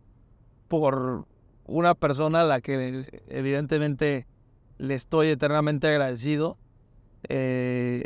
por 0.67 1.25
una 1.65 1.95
persona 1.95 2.41
a 2.41 2.45
la 2.45 2.59
que 2.61 3.05
evidentemente 3.29 4.27
le 4.77 4.93
estoy 4.95 5.29
eternamente 5.29 5.87
agradecido. 5.87 6.57
Eh, 7.29 8.03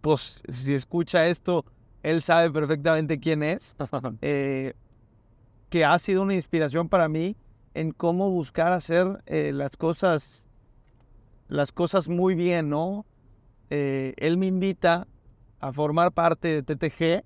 pues 0.00 0.42
si 0.48 0.74
escucha 0.74 1.26
esto, 1.28 1.64
él 2.02 2.22
sabe 2.22 2.50
perfectamente 2.50 3.18
quién 3.20 3.42
es. 3.42 3.76
eh, 4.22 4.74
que 5.70 5.84
ha 5.84 5.98
sido 5.98 6.22
una 6.22 6.34
inspiración 6.34 6.88
para 6.88 7.08
mí 7.08 7.36
en 7.74 7.92
cómo 7.92 8.30
buscar 8.30 8.72
hacer 8.72 9.22
eh, 9.26 9.52
las 9.54 9.76
cosas 9.76 10.46
las 11.48 11.72
cosas 11.72 12.08
muy 12.08 12.34
bien, 12.34 12.68
¿no? 12.68 13.06
Eh, 13.70 14.14
él 14.18 14.36
me 14.36 14.46
invita 14.46 15.06
a 15.60 15.72
formar 15.72 16.12
parte 16.12 16.48
de 16.48 16.62
TTG, 16.62 17.24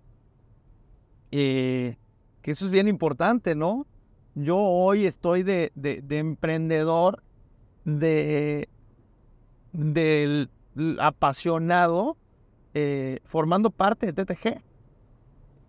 que 1.30 2.50
eso 2.50 2.64
es 2.64 2.70
bien 2.70 2.88
importante, 2.88 3.54
¿no? 3.54 3.86
Yo 4.34 4.56
hoy 4.58 5.06
estoy 5.06 5.42
de, 5.42 5.72
de- 5.74 6.00
de 6.02 6.18
emprendedor, 6.18 7.22
de 7.84 8.68
del 9.72 10.50
apasionado, 11.00 12.16
eh, 12.74 13.20
formando 13.24 13.70
parte 13.70 14.10
de 14.10 14.24
TTG 14.24 14.62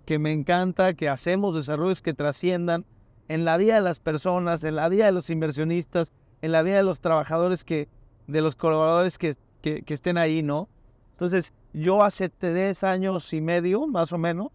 que 0.05 0.19
me 0.19 0.31
encanta, 0.31 0.93
que 0.93 1.07
hacemos 1.09 1.55
desarrollos 1.55 2.01
que 2.01 2.13
trasciendan 2.13 2.85
en 3.29 3.45
la 3.45 3.57
vida 3.57 3.75
de 3.75 3.81
las 3.81 3.99
personas, 3.99 4.63
en 4.63 4.75
la 4.75 4.89
vida 4.89 5.05
de 5.05 5.11
los 5.13 5.29
inversionistas, 5.29 6.11
en 6.41 6.51
la 6.51 6.61
vida 6.61 6.77
de 6.77 6.83
los 6.83 6.99
trabajadores 6.99 7.63
que, 7.63 7.87
de 8.27 8.41
los 8.41 8.55
colaboradores 8.55 9.17
que, 9.17 9.35
que- 9.61 9.81
que 9.83 9.93
estén 9.93 10.17
ahí, 10.17 10.43
¿no? 10.43 10.67
Entonces, 11.11 11.53
yo 11.73 12.03
hace 12.03 12.27
tres 12.29 12.83
años 12.83 13.31
y 13.33 13.39
medio, 13.39 13.87
más 13.87 14.11
o 14.11 14.17
menos, 14.17 14.49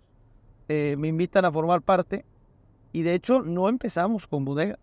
eh, 0.68 0.96
me 0.98 1.08
invitan 1.08 1.46
a 1.46 1.52
formar 1.52 1.80
parte 1.80 2.26
y 2.92 3.02
de 3.02 3.14
hecho 3.14 3.40
no 3.42 3.68
empezamos 3.70 4.26
con 4.26 4.44
bodegas, 4.44 4.78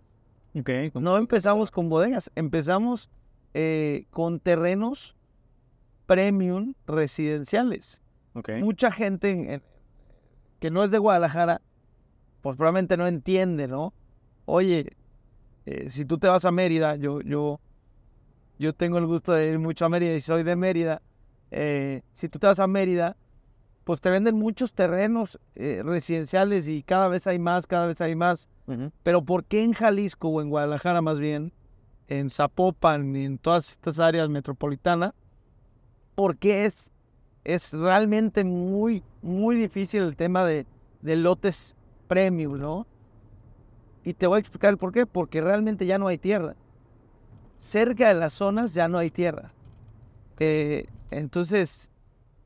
no 0.99 1.17
empezamos 1.17 1.69
con 1.69 1.89
bodegas, 1.89 2.31
empezamos 2.35 3.09
eh, 3.53 4.05
con 4.09 4.39
terrenos 4.39 5.15
premium 6.05 6.73
residenciales 6.87 8.01
Ok. 8.33 8.49
mucha 8.61 8.91
gente 8.91 9.31
en- 9.31 9.49
en- 9.49 9.63
que 10.59 10.69
no 10.71 10.83
es 10.83 10.91
de 10.91 10.97
Guadalajara, 10.97 11.61
pues 12.41 12.55
probablemente 12.57 12.97
no 12.97 13.07
entiende, 13.07 13.67
¿no? 13.67 13.93
Oye, 14.45 14.95
eh, 15.65 15.89
si 15.89 16.05
tú 16.05 16.17
te 16.17 16.27
vas 16.27 16.45
a 16.45 16.51
Mérida, 16.51 16.95
yo, 16.95 17.21
yo, 17.21 17.59
yo 18.59 18.73
tengo 18.73 18.97
el 18.97 19.05
gusto 19.05 19.33
de 19.33 19.49
ir 19.49 19.59
mucho 19.59 19.85
a 19.85 19.89
Mérida 19.89 20.13
y 20.15 20.21
soy 20.21 20.43
de 20.43 20.55
Mérida. 20.55 21.01
eh, 21.51 22.01
si 22.11 22.27
tú 22.29 22.39
te 22.39 22.47
vas 22.47 22.59
a 22.59 22.67
Mérida, 22.67 23.15
pues 23.83 24.01
te 24.01 24.09
venden 24.09 24.35
muchos 24.35 24.73
terrenos 24.73 25.39
eh, 25.55 25.81
residenciales 25.85 26.67
y 26.67 26.81
cada 26.83 27.07
vez 27.07 27.27
hay 27.27 27.37
más, 27.39 27.67
cada 27.67 27.85
vez 27.87 28.01
hay 28.01 28.15
más. 28.15 28.49
Pero 29.03 29.23
¿por 29.23 29.43
qué 29.45 29.63
en 29.63 29.73
Jalisco 29.73 30.27
o 30.29 30.41
en 30.41 30.49
Guadalajara 30.49 31.01
más 31.01 31.19
bien, 31.19 31.53
en 32.07 32.29
Zapopan 32.31 33.15
y 33.15 33.25
en 33.25 33.37
todas 33.37 33.69
estas 33.71 33.99
áreas 33.99 34.27
metropolitanas, 34.29 35.13
porque 36.15 36.65
es, 36.65 36.91
es 37.43 37.73
realmente 37.73 38.43
muy, 38.43 39.03
muy 39.21 39.55
difícil 39.55 40.03
el 40.03 40.15
tema 40.15 40.45
de, 40.45 40.67
de 41.01 41.15
lotes 41.15 41.75
premium, 42.07 42.57
¿no? 42.59 42.87
Y 44.03 44.13
te 44.13 44.27
voy 44.27 44.37
a 44.37 44.39
explicar 44.39 44.71
el 44.71 44.77
por 44.77 44.91
qué, 44.91 45.05
porque 45.05 45.41
realmente 45.41 45.85
ya 45.85 45.97
no 45.97 46.07
hay 46.07 46.17
tierra. 46.17 46.55
Cerca 47.59 48.07
de 48.09 48.13
las 48.15 48.33
zonas 48.33 48.73
ya 48.73 48.87
no 48.87 48.97
hay 48.99 49.09
tierra. 49.11 49.53
Eh, 50.39 50.87
entonces, 51.11 51.91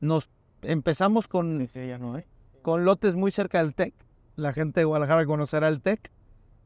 nos 0.00 0.30
empezamos 0.62 1.28
con 1.28 1.58
Sí, 1.58 1.66
sí, 1.68 1.86
ya 1.86 1.98
no 1.98 2.14
hay. 2.14 2.24
con 2.62 2.84
lotes 2.84 3.14
muy 3.16 3.30
cerca 3.30 3.58
del 3.62 3.74
TEC. 3.74 3.94
La 4.36 4.52
gente 4.52 4.80
de 4.80 4.84
Guadalajara 4.84 5.26
conocerá 5.26 5.68
el 5.68 5.80
TEC. 5.82 6.10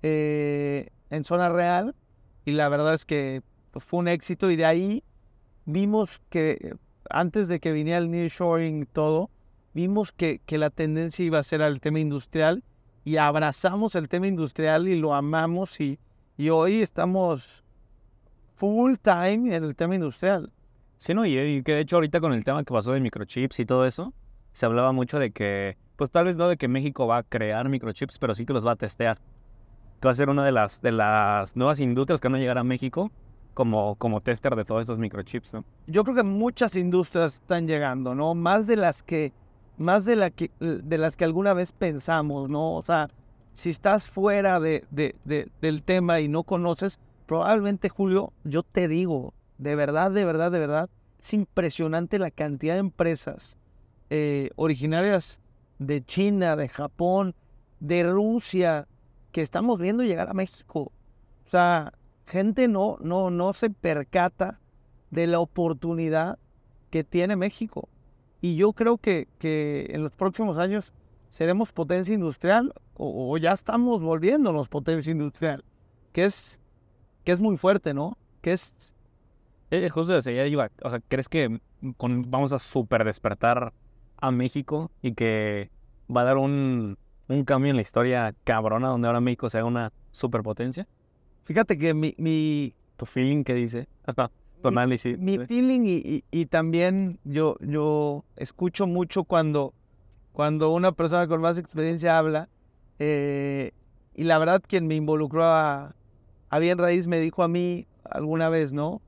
eh, 0.02 0.90
en 1.10 1.24
zona 1.24 1.48
real 1.48 1.94
y 2.44 2.52
la 2.52 2.68
verdad 2.68 2.94
es 2.94 3.04
que 3.06 3.42
pues, 3.70 3.84
fue 3.84 4.00
un 4.00 4.08
éxito 4.08 4.50
y 4.50 4.56
de 4.56 4.64
ahí 4.66 5.04
vimos 5.64 6.20
que 6.30 6.76
antes 7.10 7.48
de 7.48 7.60
que 7.60 7.72
viniera 7.72 7.98
el 7.98 8.10
nearshoring 8.10 8.82
y 8.82 8.86
todo, 8.86 9.30
vimos 9.72 10.12
que, 10.12 10.40
que 10.46 10.58
la 10.58 10.70
tendencia 10.70 11.24
iba 11.24 11.38
a 11.38 11.42
ser 11.42 11.62
al 11.62 11.80
tema 11.80 12.00
industrial 12.00 12.62
y 13.04 13.16
abrazamos 13.16 13.94
el 13.94 14.08
tema 14.08 14.26
industrial 14.26 14.88
y 14.88 14.98
lo 14.98 15.14
amamos 15.14 15.80
y, 15.80 15.98
y 16.36 16.48
hoy 16.50 16.80
estamos 16.80 17.64
full 18.56 18.94
time 19.02 19.54
en 19.54 19.64
el 19.64 19.76
tema 19.76 19.94
industrial. 19.94 20.52
Sí, 20.96 21.12
no, 21.12 21.26
y, 21.26 21.38
y 21.38 21.62
que 21.62 21.72
de 21.72 21.80
hecho 21.80 21.96
ahorita 21.96 22.20
con 22.20 22.32
el 22.32 22.44
tema 22.44 22.64
que 22.64 22.72
pasó 22.72 22.92
de 22.92 23.00
microchips 23.00 23.60
y 23.60 23.66
todo 23.66 23.84
eso, 23.84 24.14
se 24.52 24.64
hablaba 24.64 24.92
mucho 24.92 25.18
de 25.18 25.32
que, 25.32 25.76
pues 25.96 26.10
tal 26.10 26.24
vez 26.24 26.36
no 26.36 26.48
de 26.48 26.56
que 26.56 26.68
México 26.68 27.06
va 27.06 27.18
a 27.18 27.22
crear 27.24 27.68
microchips, 27.68 28.18
pero 28.18 28.34
sí 28.34 28.46
que 28.46 28.52
los 28.52 28.66
va 28.66 28.72
a 28.72 28.76
testear. 28.76 29.18
Que 30.00 30.08
va 30.08 30.12
a 30.12 30.14
ser 30.14 30.28
una 30.28 30.44
de 30.44 30.52
las, 30.52 30.80
de 30.80 30.92
las 30.92 31.56
nuevas 31.56 31.80
industrias 31.80 32.20
que 32.20 32.28
van 32.28 32.36
a 32.36 32.38
llegar 32.38 32.58
a 32.58 32.64
México 32.64 33.10
como, 33.54 33.94
como 33.96 34.20
tester 34.20 34.54
de 34.56 34.64
todos 34.64 34.82
esos 34.82 34.98
microchips, 34.98 35.54
¿no? 35.54 35.64
Yo 35.86 36.04
creo 36.04 36.16
que 36.16 36.22
muchas 36.22 36.76
industrias 36.76 37.34
están 37.34 37.66
llegando, 37.66 38.14
¿no? 38.14 38.34
Más 38.34 38.66
de 38.66 38.76
las 38.76 39.02
que, 39.02 39.32
más 39.78 40.04
de, 40.04 40.16
la 40.16 40.30
que, 40.30 40.50
de 40.60 40.98
las 40.98 41.16
que 41.16 41.24
alguna 41.24 41.54
vez 41.54 41.72
pensamos, 41.72 42.48
¿no? 42.50 42.74
O 42.74 42.82
sea, 42.84 43.08
si 43.52 43.70
estás 43.70 44.06
fuera 44.10 44.60
de, 44.60 44.84
de- 44.90 45.14
de- 45.24 45.48
del 45.60 45.82
tema 45.82 46.20
y 46.20 46.28
no 46.28 46.42
conoces, 46.42 46.98
probablemente, 47.26 47.88
Julio, 47.88 48.32
yo 48.44 48.62
te 48.62 48.88
digo, 48.88 49.32
de 49.58 49.76
verdad, 49.76 50.10
de 50.10 50.24
verdad, 50.24 50.50
de 50.52 50.58
verdad, 50.58 50.90
es 51.20 51.32
impresionante 51.32 52.18
la 52.18 52.30
cantidad 52.30 52.74
de 52.74 52.80
empresas 52.80 53.56
eh, 54.10 54.50
originarias 54.56 55.40
de 55.78 56.04
China, 56.04 56.56
de 56.56 56.68
Japón, 56.68 57.34
de 57.80 58.02
Rusia, 58.10 58.86
que 59.32 59.42
estamos 59.42 59.78
viendo 59.80 60.02
llegar 60.02 60.28
a 60.28 60.34
México. 60.34 60.92
O 61.46 61.48
sea, 61.48 61.92
gente 62.26 62.68
no, 62.68 62.96
no, 63.00 63.30
no 63.30 63.52
se 63.52 63.70
percata 63.70 64.60
de 65.10 65.26
la 65.26 65.40
oportunidad 65.40 66.38
que 66.90 67.04
tiene 67.04 67.36
México. 67.36 67.88
Y 68.40 68.56
yo 68.56 68.72
creo 68.72 68.98
que, 68.98 69.28
que 69.38 69.86
en 69.90 70.02
los 70.02 70.12
próximos 70.12 70.58
años 70.58 70.92
seremos 71.28 71.72
potencia 71.72 72.14
industrial 72.14 72.72
o, 72.94 73.32
o 73.32 73.38
ya 73.38 73.52
estamos 73.52 74.02
volviéndonos 74.02 74.68
potencia 74.68 75.10
industrial, 75.10 75.64
que 76.12 76.24
es, 76.24 76.60
que 77.24 77.32
es 77.32 77.40
muy 77.40 77.56
fuerte, 77.56 77.94
¿no? 77.94 78.16
Que 78.40 78.52
es 78.52 78.74
Eh, 79.70 79.88
justo 79.88 80.12
desde 80.12 80.30
allá 80.32 80.46
iba, 80.46 80.70
o 80.82 80.90
sea, 80.90 81.00
¿crees 81.08 81.28
que 81.28 81.60
con, 81.96 82.30
vamos 82.30 82.52
a 82.52 82.58
super 82.58 83.04
despertar 83.04 83.72
a 84.18 84.30
México 84.30 84.90
y 85.02 85.14
que 85.14 85.70
va 86.14 86.20
a 86.20 86.24
dar 86.24 86.36
un, 86.36 86.96
un 87.28 87.44
cambio 87.44 87.70
en 87.70 87.76
la 87.76 87.82
historia 87.82 88.34
cabrona 88.44 88.88
donde 88.88 89.08
ahora 89.08 89.20
México 89.20 89.50
sea 89.50 89.64
una 89.64 89.92
superpotencia? 90.12 90.86
Fíjate 91.44 91.78
que 91.78 91.94
mi, 91.94 92.14
mi, 92.18 92.74
¿Tu 92.96 93.06
feeling 93.06 93.44
qué 93.44 93.54
dice? 93.54 93.86
Ajá, 94.06 94.30
tu 94.62 94.68
Mi- 94.70 94.74
análisis. 94.74 95.18
mi 95.18 95.38
¿sí? 95.38 95.46
feeling 95.46 95.80
y, 95.84 95.96
y- 95.96 96.24
y 96.30 96.46
también 96.46 97.18
yo, 97.24 97.56
yo 97.60 98.24
escucho 98.36 98.86
mucho 98.86 99.24
cuando, 99.24 99.74
cuando 100.32 100.70
una 100.72 100.92
persona 100.92 101.26
con 101.26 101.40
más 101.40 101.58
experiencia 101.58 102.16
habla 102.18 102.48
eh, 102.98 103.72
y 104.14 104.24
la 104.24 104.38
verdad 104.38 104.62
quien 104.66 104.86
me 104.86 104.94
involucró 104.96 105.44
a, 105.44 105.94
a 106.50 106.58
Bien 106.58 106.78
Raíz 106.78 107.06
me 107.06 107.20
dijo 107.20 107.42
a 107.42 107.48
mí 107.48 107.86
alguna 108.08 108.48
vez, 108.48 108.72
¿no? 108.72 109.02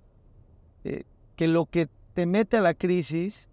Eh, 0.84 1.04
que 1.36 1.48
lo 1.48 1.66
que 1.66 1.88
te 2.14 2.26
mete 2.26 2.56
a 2.56 2.60
la 2.60 2.74
crisis 2.74 3.48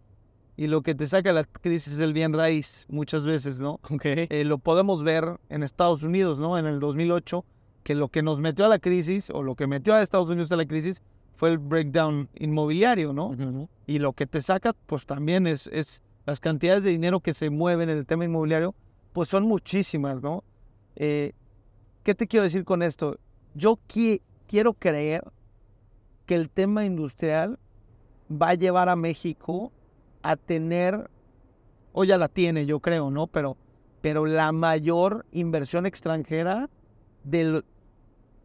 y 0.55 0.67
lo 0.67 0.81
que 0.81 0.93
te 0.95 1.05
saca 1.07 1.31
a 1.31 1.33
la 1.33 1.43
crisis 1.45 1.93
es 1.93 1.99
el 1.99 2.13
bien 2.13 2.33
raíz 2.33 2.85
muchas 2.89 3.25
veces, 3.25 3.59
¿no? 3.59 3.79
Ok. 3.89 4.05
Eh, 4.05 4.43
lo 4.45 4.57
podemos 4.57 5.03
ver 5.03 5.37
en 5.49 5.63
Estados 5.63 6.03
Unidos, 6.03 6.39
¿no? 6.39 6.57
En 6.57 6.65
el 6.65 6.79
2008, 6.79 7.43
que 7.83 7.95
lo 7.95 8.07
que 8.09 8.21
nos 8.23 8.39
metió 8.39 8.65
a 8.65 8.69
la 8.69 8.79
crisis 8.79 9.29
o 9.29 9.43
lo 9.43 9.55
que 9.55 9.67
metió 9.67 9.93
a 9.93 10.01
Estados 10.01 10.29
Unidos 10.29 10.51
a 10.51 10.57
la 10.57 10.65
crisis 10.65 11.01
fue 11.35 11.51
el 11.51 11.57
breakdown 11.57 12.29
inmobiliario, 12.35 13.11
¿no? 13.13 13.35
Y 13.87 13.99
lo 13.99 14.13
que 14.13 14.25
te 14.27 14.39
saca, 14.41 14.73
pues 14.85 15.05
también 15.05 15.47
es, 15.47 15.67
es 15.67 16.01
las 16.25 16.39
cantidades 16.39 16.83
de 16.83 16.91
dinero 16.91 17.19
que 17.19 17.33
se 17.33 17.49
mueven 17.49 17.89
en 17.89 17.97
el 17.97 18.05
tema 18.05 18.23
inmobiliario, 18.25 18.75
pues 19.11 19.29
son 19.29 19.43
muchísimas, 19.45 20.21
¿no? 20.21 20.43
Eh, 20.95 21.33
¿Qué 22.03 22.15
te 22.15 22.27
quiero 22.27 22.43
decir 22.43 22.63
con 22.63 22.83
esto? 22.83 23.17
Yo 23.55 23.79
qui- 23.89 24.21
quiero 24.47 24.73
creer 24.73 25.23
que 26.25 26.35
el 26.35 26.49
tema 26.49 26.85
industrial 26.85 27.59
va 28.31 28.49
a 28.49 28.53
llevar 28.55 28.89
a 28.89 28.95
México 28.95 29.71
a 30.21 30.35
tener, 30.37 31.09
o 31.91 32.03
ya 32.05 32.17
la 32.17 32.29
tiene, 32.29 32.65
yo 32.65 32.79
creo, 32.79 33.11
¿no? 33.11 33.27
Pero, 33.27 33.57
pero 34.01 34.25
la 34.25 34.51
mayor 34.51 35.25
inversión 35.31 35.85
extranjera 35.85 36.69
del- 37.23 37.65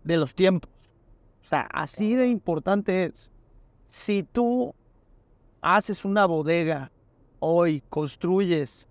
de 0.09 0.17
los 0.17 0.35
tiempos. 0.35 0.71
O 1.43 1.47
sea, 1.47 1.69
así 1.71 2.15
de 2.15 2.27
importante 2.27 3.05
es. 3.05 3.31
Si 3.91 4.23
tú 4.23 4.75
haces 5.61 6.05
una 6.05 6.25
bodega 6.25 6.91
hoy, 7.41 7.83
construyes 7.91 8.89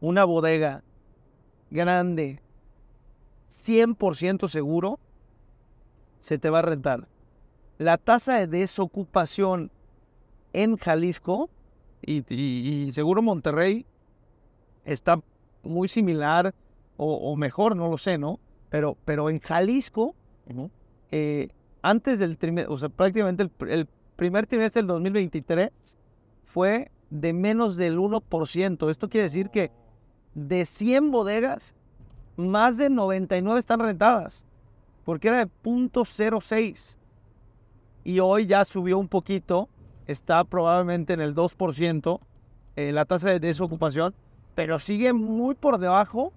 una 0.00 0.24
bodega 0.24 0.82
grande, 1.70 2.42
100% 3.50 4.48
seguro, 4.48 4.98
se 6.18 6.38
te 6.38 6.50
va 6.50 6.58
a 6.58 6.62
rentar. 6.62 7.06
La 7.78 7.96
tasa 7.96 8.34
de 8.34 8.46
desocupación 8.48 9.70
en 10.52 10.76
Jalisco 10.76 11.50
y, 12.02 12.90
seguro 12.90 13.22
Monterrey 13.22 13.86
está 14.84 15.20
muy 15.62 15.86
similar 15.86 16.52
o, 16.96 17.14
o 17.14 17.36
mejor, 17.36 17.76
no 17.76 17.88
lo 17.88 17.96
sé, 17.96 18.18
¿no? 18.18 18.40
Pero, 18.74 18.98
pero 19.04 19.30
en 19.30 19.38
Jalisco 19.38 20.16
Ujú. 20.50 20.68
eh, 21.12 21.46
antes 21.80 22.18
del 22.18 22.36
trimestre, 22.36 22.74
o 22.74 22.76
sea, 22.76 22.88
prácticamente 22.88 23.44
el, 23.44 23.52
el 23.68 23.86
primer 24.16 24.48
trimestre 24.48 24.82
del 24.82 24.88
2023 24.88 25.70
fue 26.44 26.90
de 27.08 27.32
menos 27.32 27.76
del 27.76 27.96
1%. 27.98 28.90
Esto 28.90 29.08
quiere 29.08 29.22
decir 29.22 29.50
que 29.50 29.70
de 30.34 30.66
100 30.66 31.12
bodegas, 31.12 31.76
más 32.36 32.76
de 32.76 32.90
99 32.90 33.60
están 33.60 33.78
rentadas, 33.78 34.44
porque 35.04 35.28
era 35.28 35.44
de 35.44 35.50
0.06. 35.62 36.96
Y 38.02 38.18
hoy 38.18 38.46
ya 38.46 38.64
subió 38.64 38.98
un 38.98 39.06
poquito, 39.06 39.68
está 40.08 40.42
probablemente 40.42 41.12
en 41.12 41.20
el 41.20 41.36
2% 41.36 42.18
eh, 42.74 42.90
la 42.90 43.04
tasa 43.04 43.30
de 43.30 43.38
desocupación, 43.38 44.16
pero 44.56 44.80
sigue 44.80 45.12
muy 45.12 45.54
por 45.54 45.78
debajo 45.78 46.32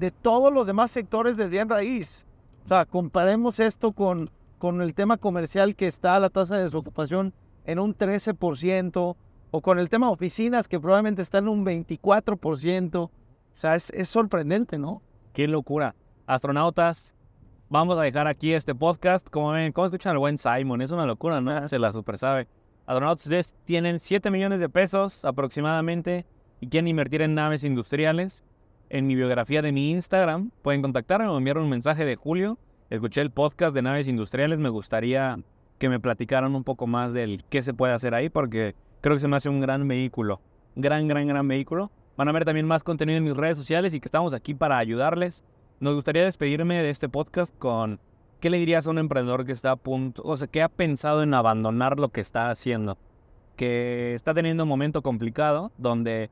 de 0.00 0.10
todos 0.10 0.50
los 0.50 0.66
demás 0.66 0.90
sectores 0.90 1.36
del 1.36 1.50
bien 1.50 1.68
raíz. 1.68 2.24
O 2.64 2.68
sea, 2.68 2.86
comparemos 2.86 3.60
esto 3.60 3.92
con, 3.92 4.30
con 4.58 4.80
el 4.80 4.94
tema 4.94 5.18
comercial 5.18 5.76
que 5.76 5.86
está 5.86 6.18
la 6.18 6.30
tasa 6.30 6.56
de 6.56 6.64
desocupación 6.64 7.34
en 7.66 7.78
un 7.78 7.94
13%, 7.94 9.16
o 9.52 9.60
con 9.60 9.78
el 9.78 9.90
tema 9.90 10.10
oficinas 10.10 10.68
que 10.68 10.80
probablemente 10.80 11.20
está 11.20 11.38
en 11.38 11.48
un 11.48 11.66
24%. 11.66 12.96
O 12.96 13.10
sea, 13.54 13.74
es, 13.74 13.90
es 13.90 14.08
sorprendente, 14.08 14.78
¿no? 14.78 15.02
Qué 15.34 15.46
locura. 15.46 15.94
Astronautas, 16.26 17.14
vamos 17.68 17.98
a 17.98 18.02
dejar 18.02 18.26
aquí 18.26 18.54
este 18.54 18.74
podcast. 18.74 19.28
Como 19.28 19.50
ven, 19.50 19.72
¿cómo 19.72 19.86
escuchan 19.86 20.12
al 20.12 20.18
buen 20.18 20.38
Simon? 20.38 20.80
Es 20.80 20.92
una 20.92 21.04
locura, 21.04 21.42
¿no? 21.42 21.68
Se 21.68 21.78
la 21.78 21.92
super 21.92 22.16
sabe. 22.16 22.48
Astronautas, 22.86 23.26
ustedes 23.26 23.54
tienen 23.66 24.00
7 24.00 24.30
millones 24.30 24.60
de 24.60 24.70
pesos 24.70 25.26
aproximadamente 25.26 26.24
y 26.58 26.68
quieren 26.68 26.88
invertir 26.88 27.20
en 27.20 27.34
naves 27.34 27.64
industriales. 27.64 28.44
En 28.92 29.06
mi 29.06 29.14
biografía 29.14 29.62
de 29.62 29.70
mi 29.70 29.92
Instagram 29.92 30.50
pueden 30.62 30.82
contactarme 30.82 31.28
o 31.28 31.38
enviar 31.38 31.58
un 31.58 31.68
mensaje 31.68 32.04
de 32.04 32.16
Julio. 32.16 32.58
Escuché 32.90 33.20
el 33.20 33.30
podcast 33.30 33.72
de 33.72 33.82
naves 33.82 34.08
industriales. 34.08 34.58
Me 34.58 34.68
gustaría 34.68 35.38
que 35.78 35.88
me 35.88 36.00
platicaran 36.00 36.56
un 36.56 36.64
poco 36.64 36.88
más 36.88 37.12
del 37.12 37.44
qué 37.48 37.62
se 37.62 37.72
puede 37.72 37.92
hacer 37.92 38.14
ahí 38.14 38.30
porque 38.30 38.74
creo 39.00 39.14
que 39.14 39.20
se 39.20 39.28
me 39.28 39.36
hace 39.36 39.48
un 39.48 39.60
gran 39.60 39.86
vehículo. 39.86 40.40
Gran, 40.74 41.06
gran, 41.06 41.28
gran 41.28 41.46
vehículo. 41.46 41.92
Van 42.16 42.26
a 42.26 42.32
ver 42.32 42.44
también 42.44 42.66
más 42.66 42.82
contenido 42.82 43.16
en 43.18 43.22
mis 43.22 43.36
redes 43.36 43.56
sociales 43.56 43.94
y 43.94 44.00
que 44.00 44.08
estamos 44.08 44.34
aquí 44.34 44.54
para 44.54 44.78
ayudarles. 44.78 45.44
Nos 45.78 45.94
gustaría 45.94 46.24
despedirme 46.24 46.82
de 46.82 46.90
este 46.90 47.08
podcast 47.08 47.56
con 47.56 48.00
¿qué 48.40 48.50
le 48.50 48.58
dirías 48.58 48.88
a 48.88 48.90
un 48.90 48.98
emprendedor 48.98 49.44
que 49.44 49.52
está 49.52 49.70
a 49.70 49.76
punto, 49.76 50.20
o 50.24 50.36
sea, 50.36 50.48
que 50.48 50.62
ha 50.62 50.68
pensado 50.68 51.22
en 51.22 51.32
abandonar 51.32 52.00
lo 52.00 52.08
que 52.08 52.22
está 52.22 52.50
haciendo? 52.50 52.98
Que 53.54 54.14
está 54.14 54.34
teniendo 54.34 54.64
un 54.64 54.68
momento 54.68 55.00
complicado 55.00 55.70
donde 55.78 56.28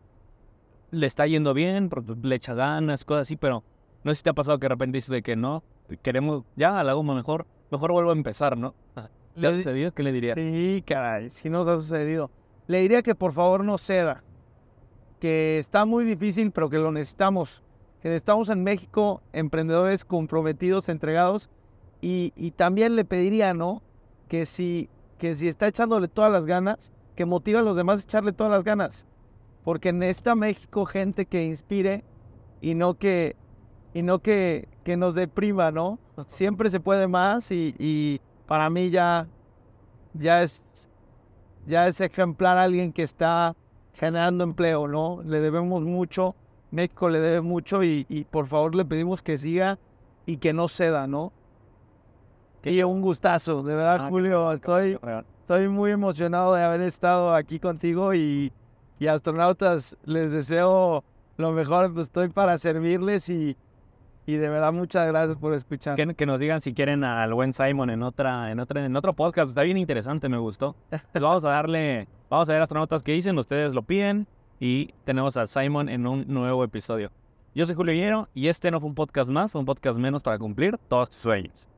le 0.90 1.06
está 1.06 1.26
yendo 1.26 1.54
bien, 1.54 1.88
porque 1.88 2.14
le 2.22 2.34
echa 2.34 2.54
ganas, 2.54 3.04
cosas 3.04 3.22
así, 3.22 3.36
pero 3.36 3.62
no 4.04 4.12
sé 4.12 4.16
si 4.18 4.22
te 4.24 4.30
ha 4.30 4.34
pasado 4.34 4.58
que 4.58 4.64
de 4.64 4.68
repente 4.70 4.98
dices 4.98 5.10
de 5.10 5.22
que 5.22 5.36
no, 5.36 5.62
queremos, 6.02 6.44
ya, 6.56 6.82
la 6.84 6.92
hago 6.92 7.02
mejor, 7.02 7.46
mejor 7.70 7.92
vuelvo 7.92 8.10
a 8.10 8.14
empezar, 8.14 8.56
¿no? 8.56 8.74
¿Te 8.94 9.46
ha 9.46 9.50
Le- 9.50 9.56
sucedido? 9.56 9.92
¿Qué 9.92 10.02
le 10.02 10.12
dirías? 10.12 10.34
Sí, 10.36 10.82
caray, 10.86 11.30
sí 11.30 11.50
nos 11.50 11.66
ha 11.68 11.76
sucedido. 11.76 12.30
Le 12.66 12.80
diría 12.80 13.02
que 13.02 13.14
por 13.14 13.32
favor 13.32 13.64
no 13.64 13.78
ceda, 13.78 14.22
que 15.20 15.58
está 15.58 15.84
muy 15.84 16.04
difícil, 16.04 16.50
pero 16.52 16.68
que 16.70 16.78
lo 16.78 16.92
necesitamos. 16.92 17.62
Que 18.02 18.08
necesitamos 18.08 18.48
en 18.50 18.62
México 18.62 19.22
emprendedores 19.32 20.04
comprometidos, 20.04 20.88
entregados, 20.88 21.50
y, 22.00 22.32
y 22.36 22.52
también 22.52 22.94
le 22.94 23.04
pediría, 23.04 23.54
¿no? 23.54 23.82
Que 24.28 24.46
si, 24.46 24.88
que 25.18 25.34
si 25.34 25.48
está 25.48 25.66
echándole 25.66 26.06
todas 26.06 26.30
las 26.30 26.46
ganas, 26.46 26.92
que 27.16 27.24
motive 27.24 27.58
a 27.58 27.62
los 27.62 27.76
demás 27.76 28.00
a 28.00 28.04
echarle 28.04 28.32
todas 28.32 28.52
las 28.52 28.62
ganas. 28.62 29.06
Porque 29.68 29.92
necesita 29.92 30.34
México 30.34 30.86
gente 30.86 31.26
que 31.26 31.44
inspire 31.44 32.02
y 32.62 32.74
no 32.74 32.94
que, 32.94 33.36
y 33.92 34.00
no 34.00 34.20
que, 34.20 34.66
que 34.82 34.96
nos 34.96 35.14
deprima, 35.14 35.70
¿no? 35.70 35.98
Siempre 36.26 36.70
se 36.70 36.80
puede 36.80 37.06
más 37.06 37.50
y, 37.50 37.74
y 37.78 38.18
para 38.46 38.70
mí 38.70 38.88
ya, 38.88 39.28
ya, 40.14 40.42
es, 40.42 40.62
ya 41.66 41.86
es 41.86 42.00
ejemplar 42.00 42.56
alguien 42.56 42.94
que 42.94 43.02
está 43.02 43.54
generando 43.92 44.42
empleo, 44.42 44.88
¿no? 44.88 45.20
Le 45.22 45.38
debemos 45.38 45.82
mucho, 45.82 46.34
México 46.70 47.10
le 47.10 47.20
debe 47.20 47.42
mucho 47.42 47.84
y, 47.84 48.06
y 48.08 48.24
por 48.24 48.46
favor 48.46 48.74
le 48.74 48.86
pedimos 48.86 49.20
que 49.20 49.36
siga 49.36 49.78
y 50.24 50.38
que 50.38 50.54
no 50.54 50.68
ceda, 50.68 51.06
¿no? 51.06 51.30
Y 52.62 52.82
un 52.84 53.02
gustazo, 53.02 53.62
de 53.62 53.74
verdad, 53.74 53.98
Ah, 54.00 54.08
Julio, 54.08 54.50
estoy, 54.50 54.98
estoy 55.42 55.68
muy 55.68 55.90
emocionado 55.90 56.54
de 56.54 56.62
haber 56.62 56.80
estado 56.80 57.34
aquí 57.34 57.60
contigo 57.60 58.14
y, 58.14 58.50
y 58.98 59.06
astronautas, 59.06 59.96
les 60.04 60.30
deseo 60.32 61.04
lo 61.36 61.52
mejor, 61.52 61.92
pues 61.94 62.06
estoy 62.06 62.28
para 62.28 62.58
servirles 62.58 63.28
y, 63.28 63.56
y 64.26 64.34
de 64.34 64.48
verdad 64.48 64.72
muchas 64.72 65.06
gracias 65.06 65.36
por 65.36 65.54
escuchar. 65.54 65.96
Que, 65.96 66.26
nos 66.26 66.40
digan 66.40 66.60
si 66.60 66.74
quieren 66.74 67.04
al 67.04 67.32
buen 67.32 67.52
Simon 67.52 67.90
en 67.90 68.02
otra, 68.02 68.50
en 68.50 68.60
otra, 68.60 68.84
en 68.84 68.96
otro 68.96 69.12
podcast. 69.14 69.50
Está 69.50 69.62
bien 69.62 69.78
interesante, 69.78 70.28
me 70.28 70.38
gustó. 70.38 70.74
Pues 70.90 71.22
vamos 71.22 71.44
a 71.44 71.50
darle, 71.50 72.08
vamos 72.28 72.48
a 72.48 72.52
ver 72.52 72.62
astronautas 72.62 73.02
que 73.02 73.12
dicen, 73.12 73.38
ustedes 73.38 73.72
lo 73.72 73.82
piden 73.82 74.26
y 74.58 74.92
tenemos 75.04 75.36
a 75.36 75.46
Simon 75.46 75.88
en 75.88 76.06
un 76.06 76.24
nuevo 76.26 76.64
episodio. 76.64 77.10
Yo 77.54 77.66
soy 77.66 77.74
Julio 77.74 77.94
Hierro 77.94 78.28
y 78.34 78.48
este 78.48 78.70
no 78.70 78.80
fue 78.80 78.88
un 78.88 78.94
podcast 78.94 79.30
más, 79.30 79.52
fue 79.52 79.60
un 79.60 79.66
podcast 79.66 79.98
menos 79.98 80.22
para 80.22 80.38
cumplir 80.38 80.76
todos 80.88 81.10
tus 81.10 81.18
sueños. 81.18 81.68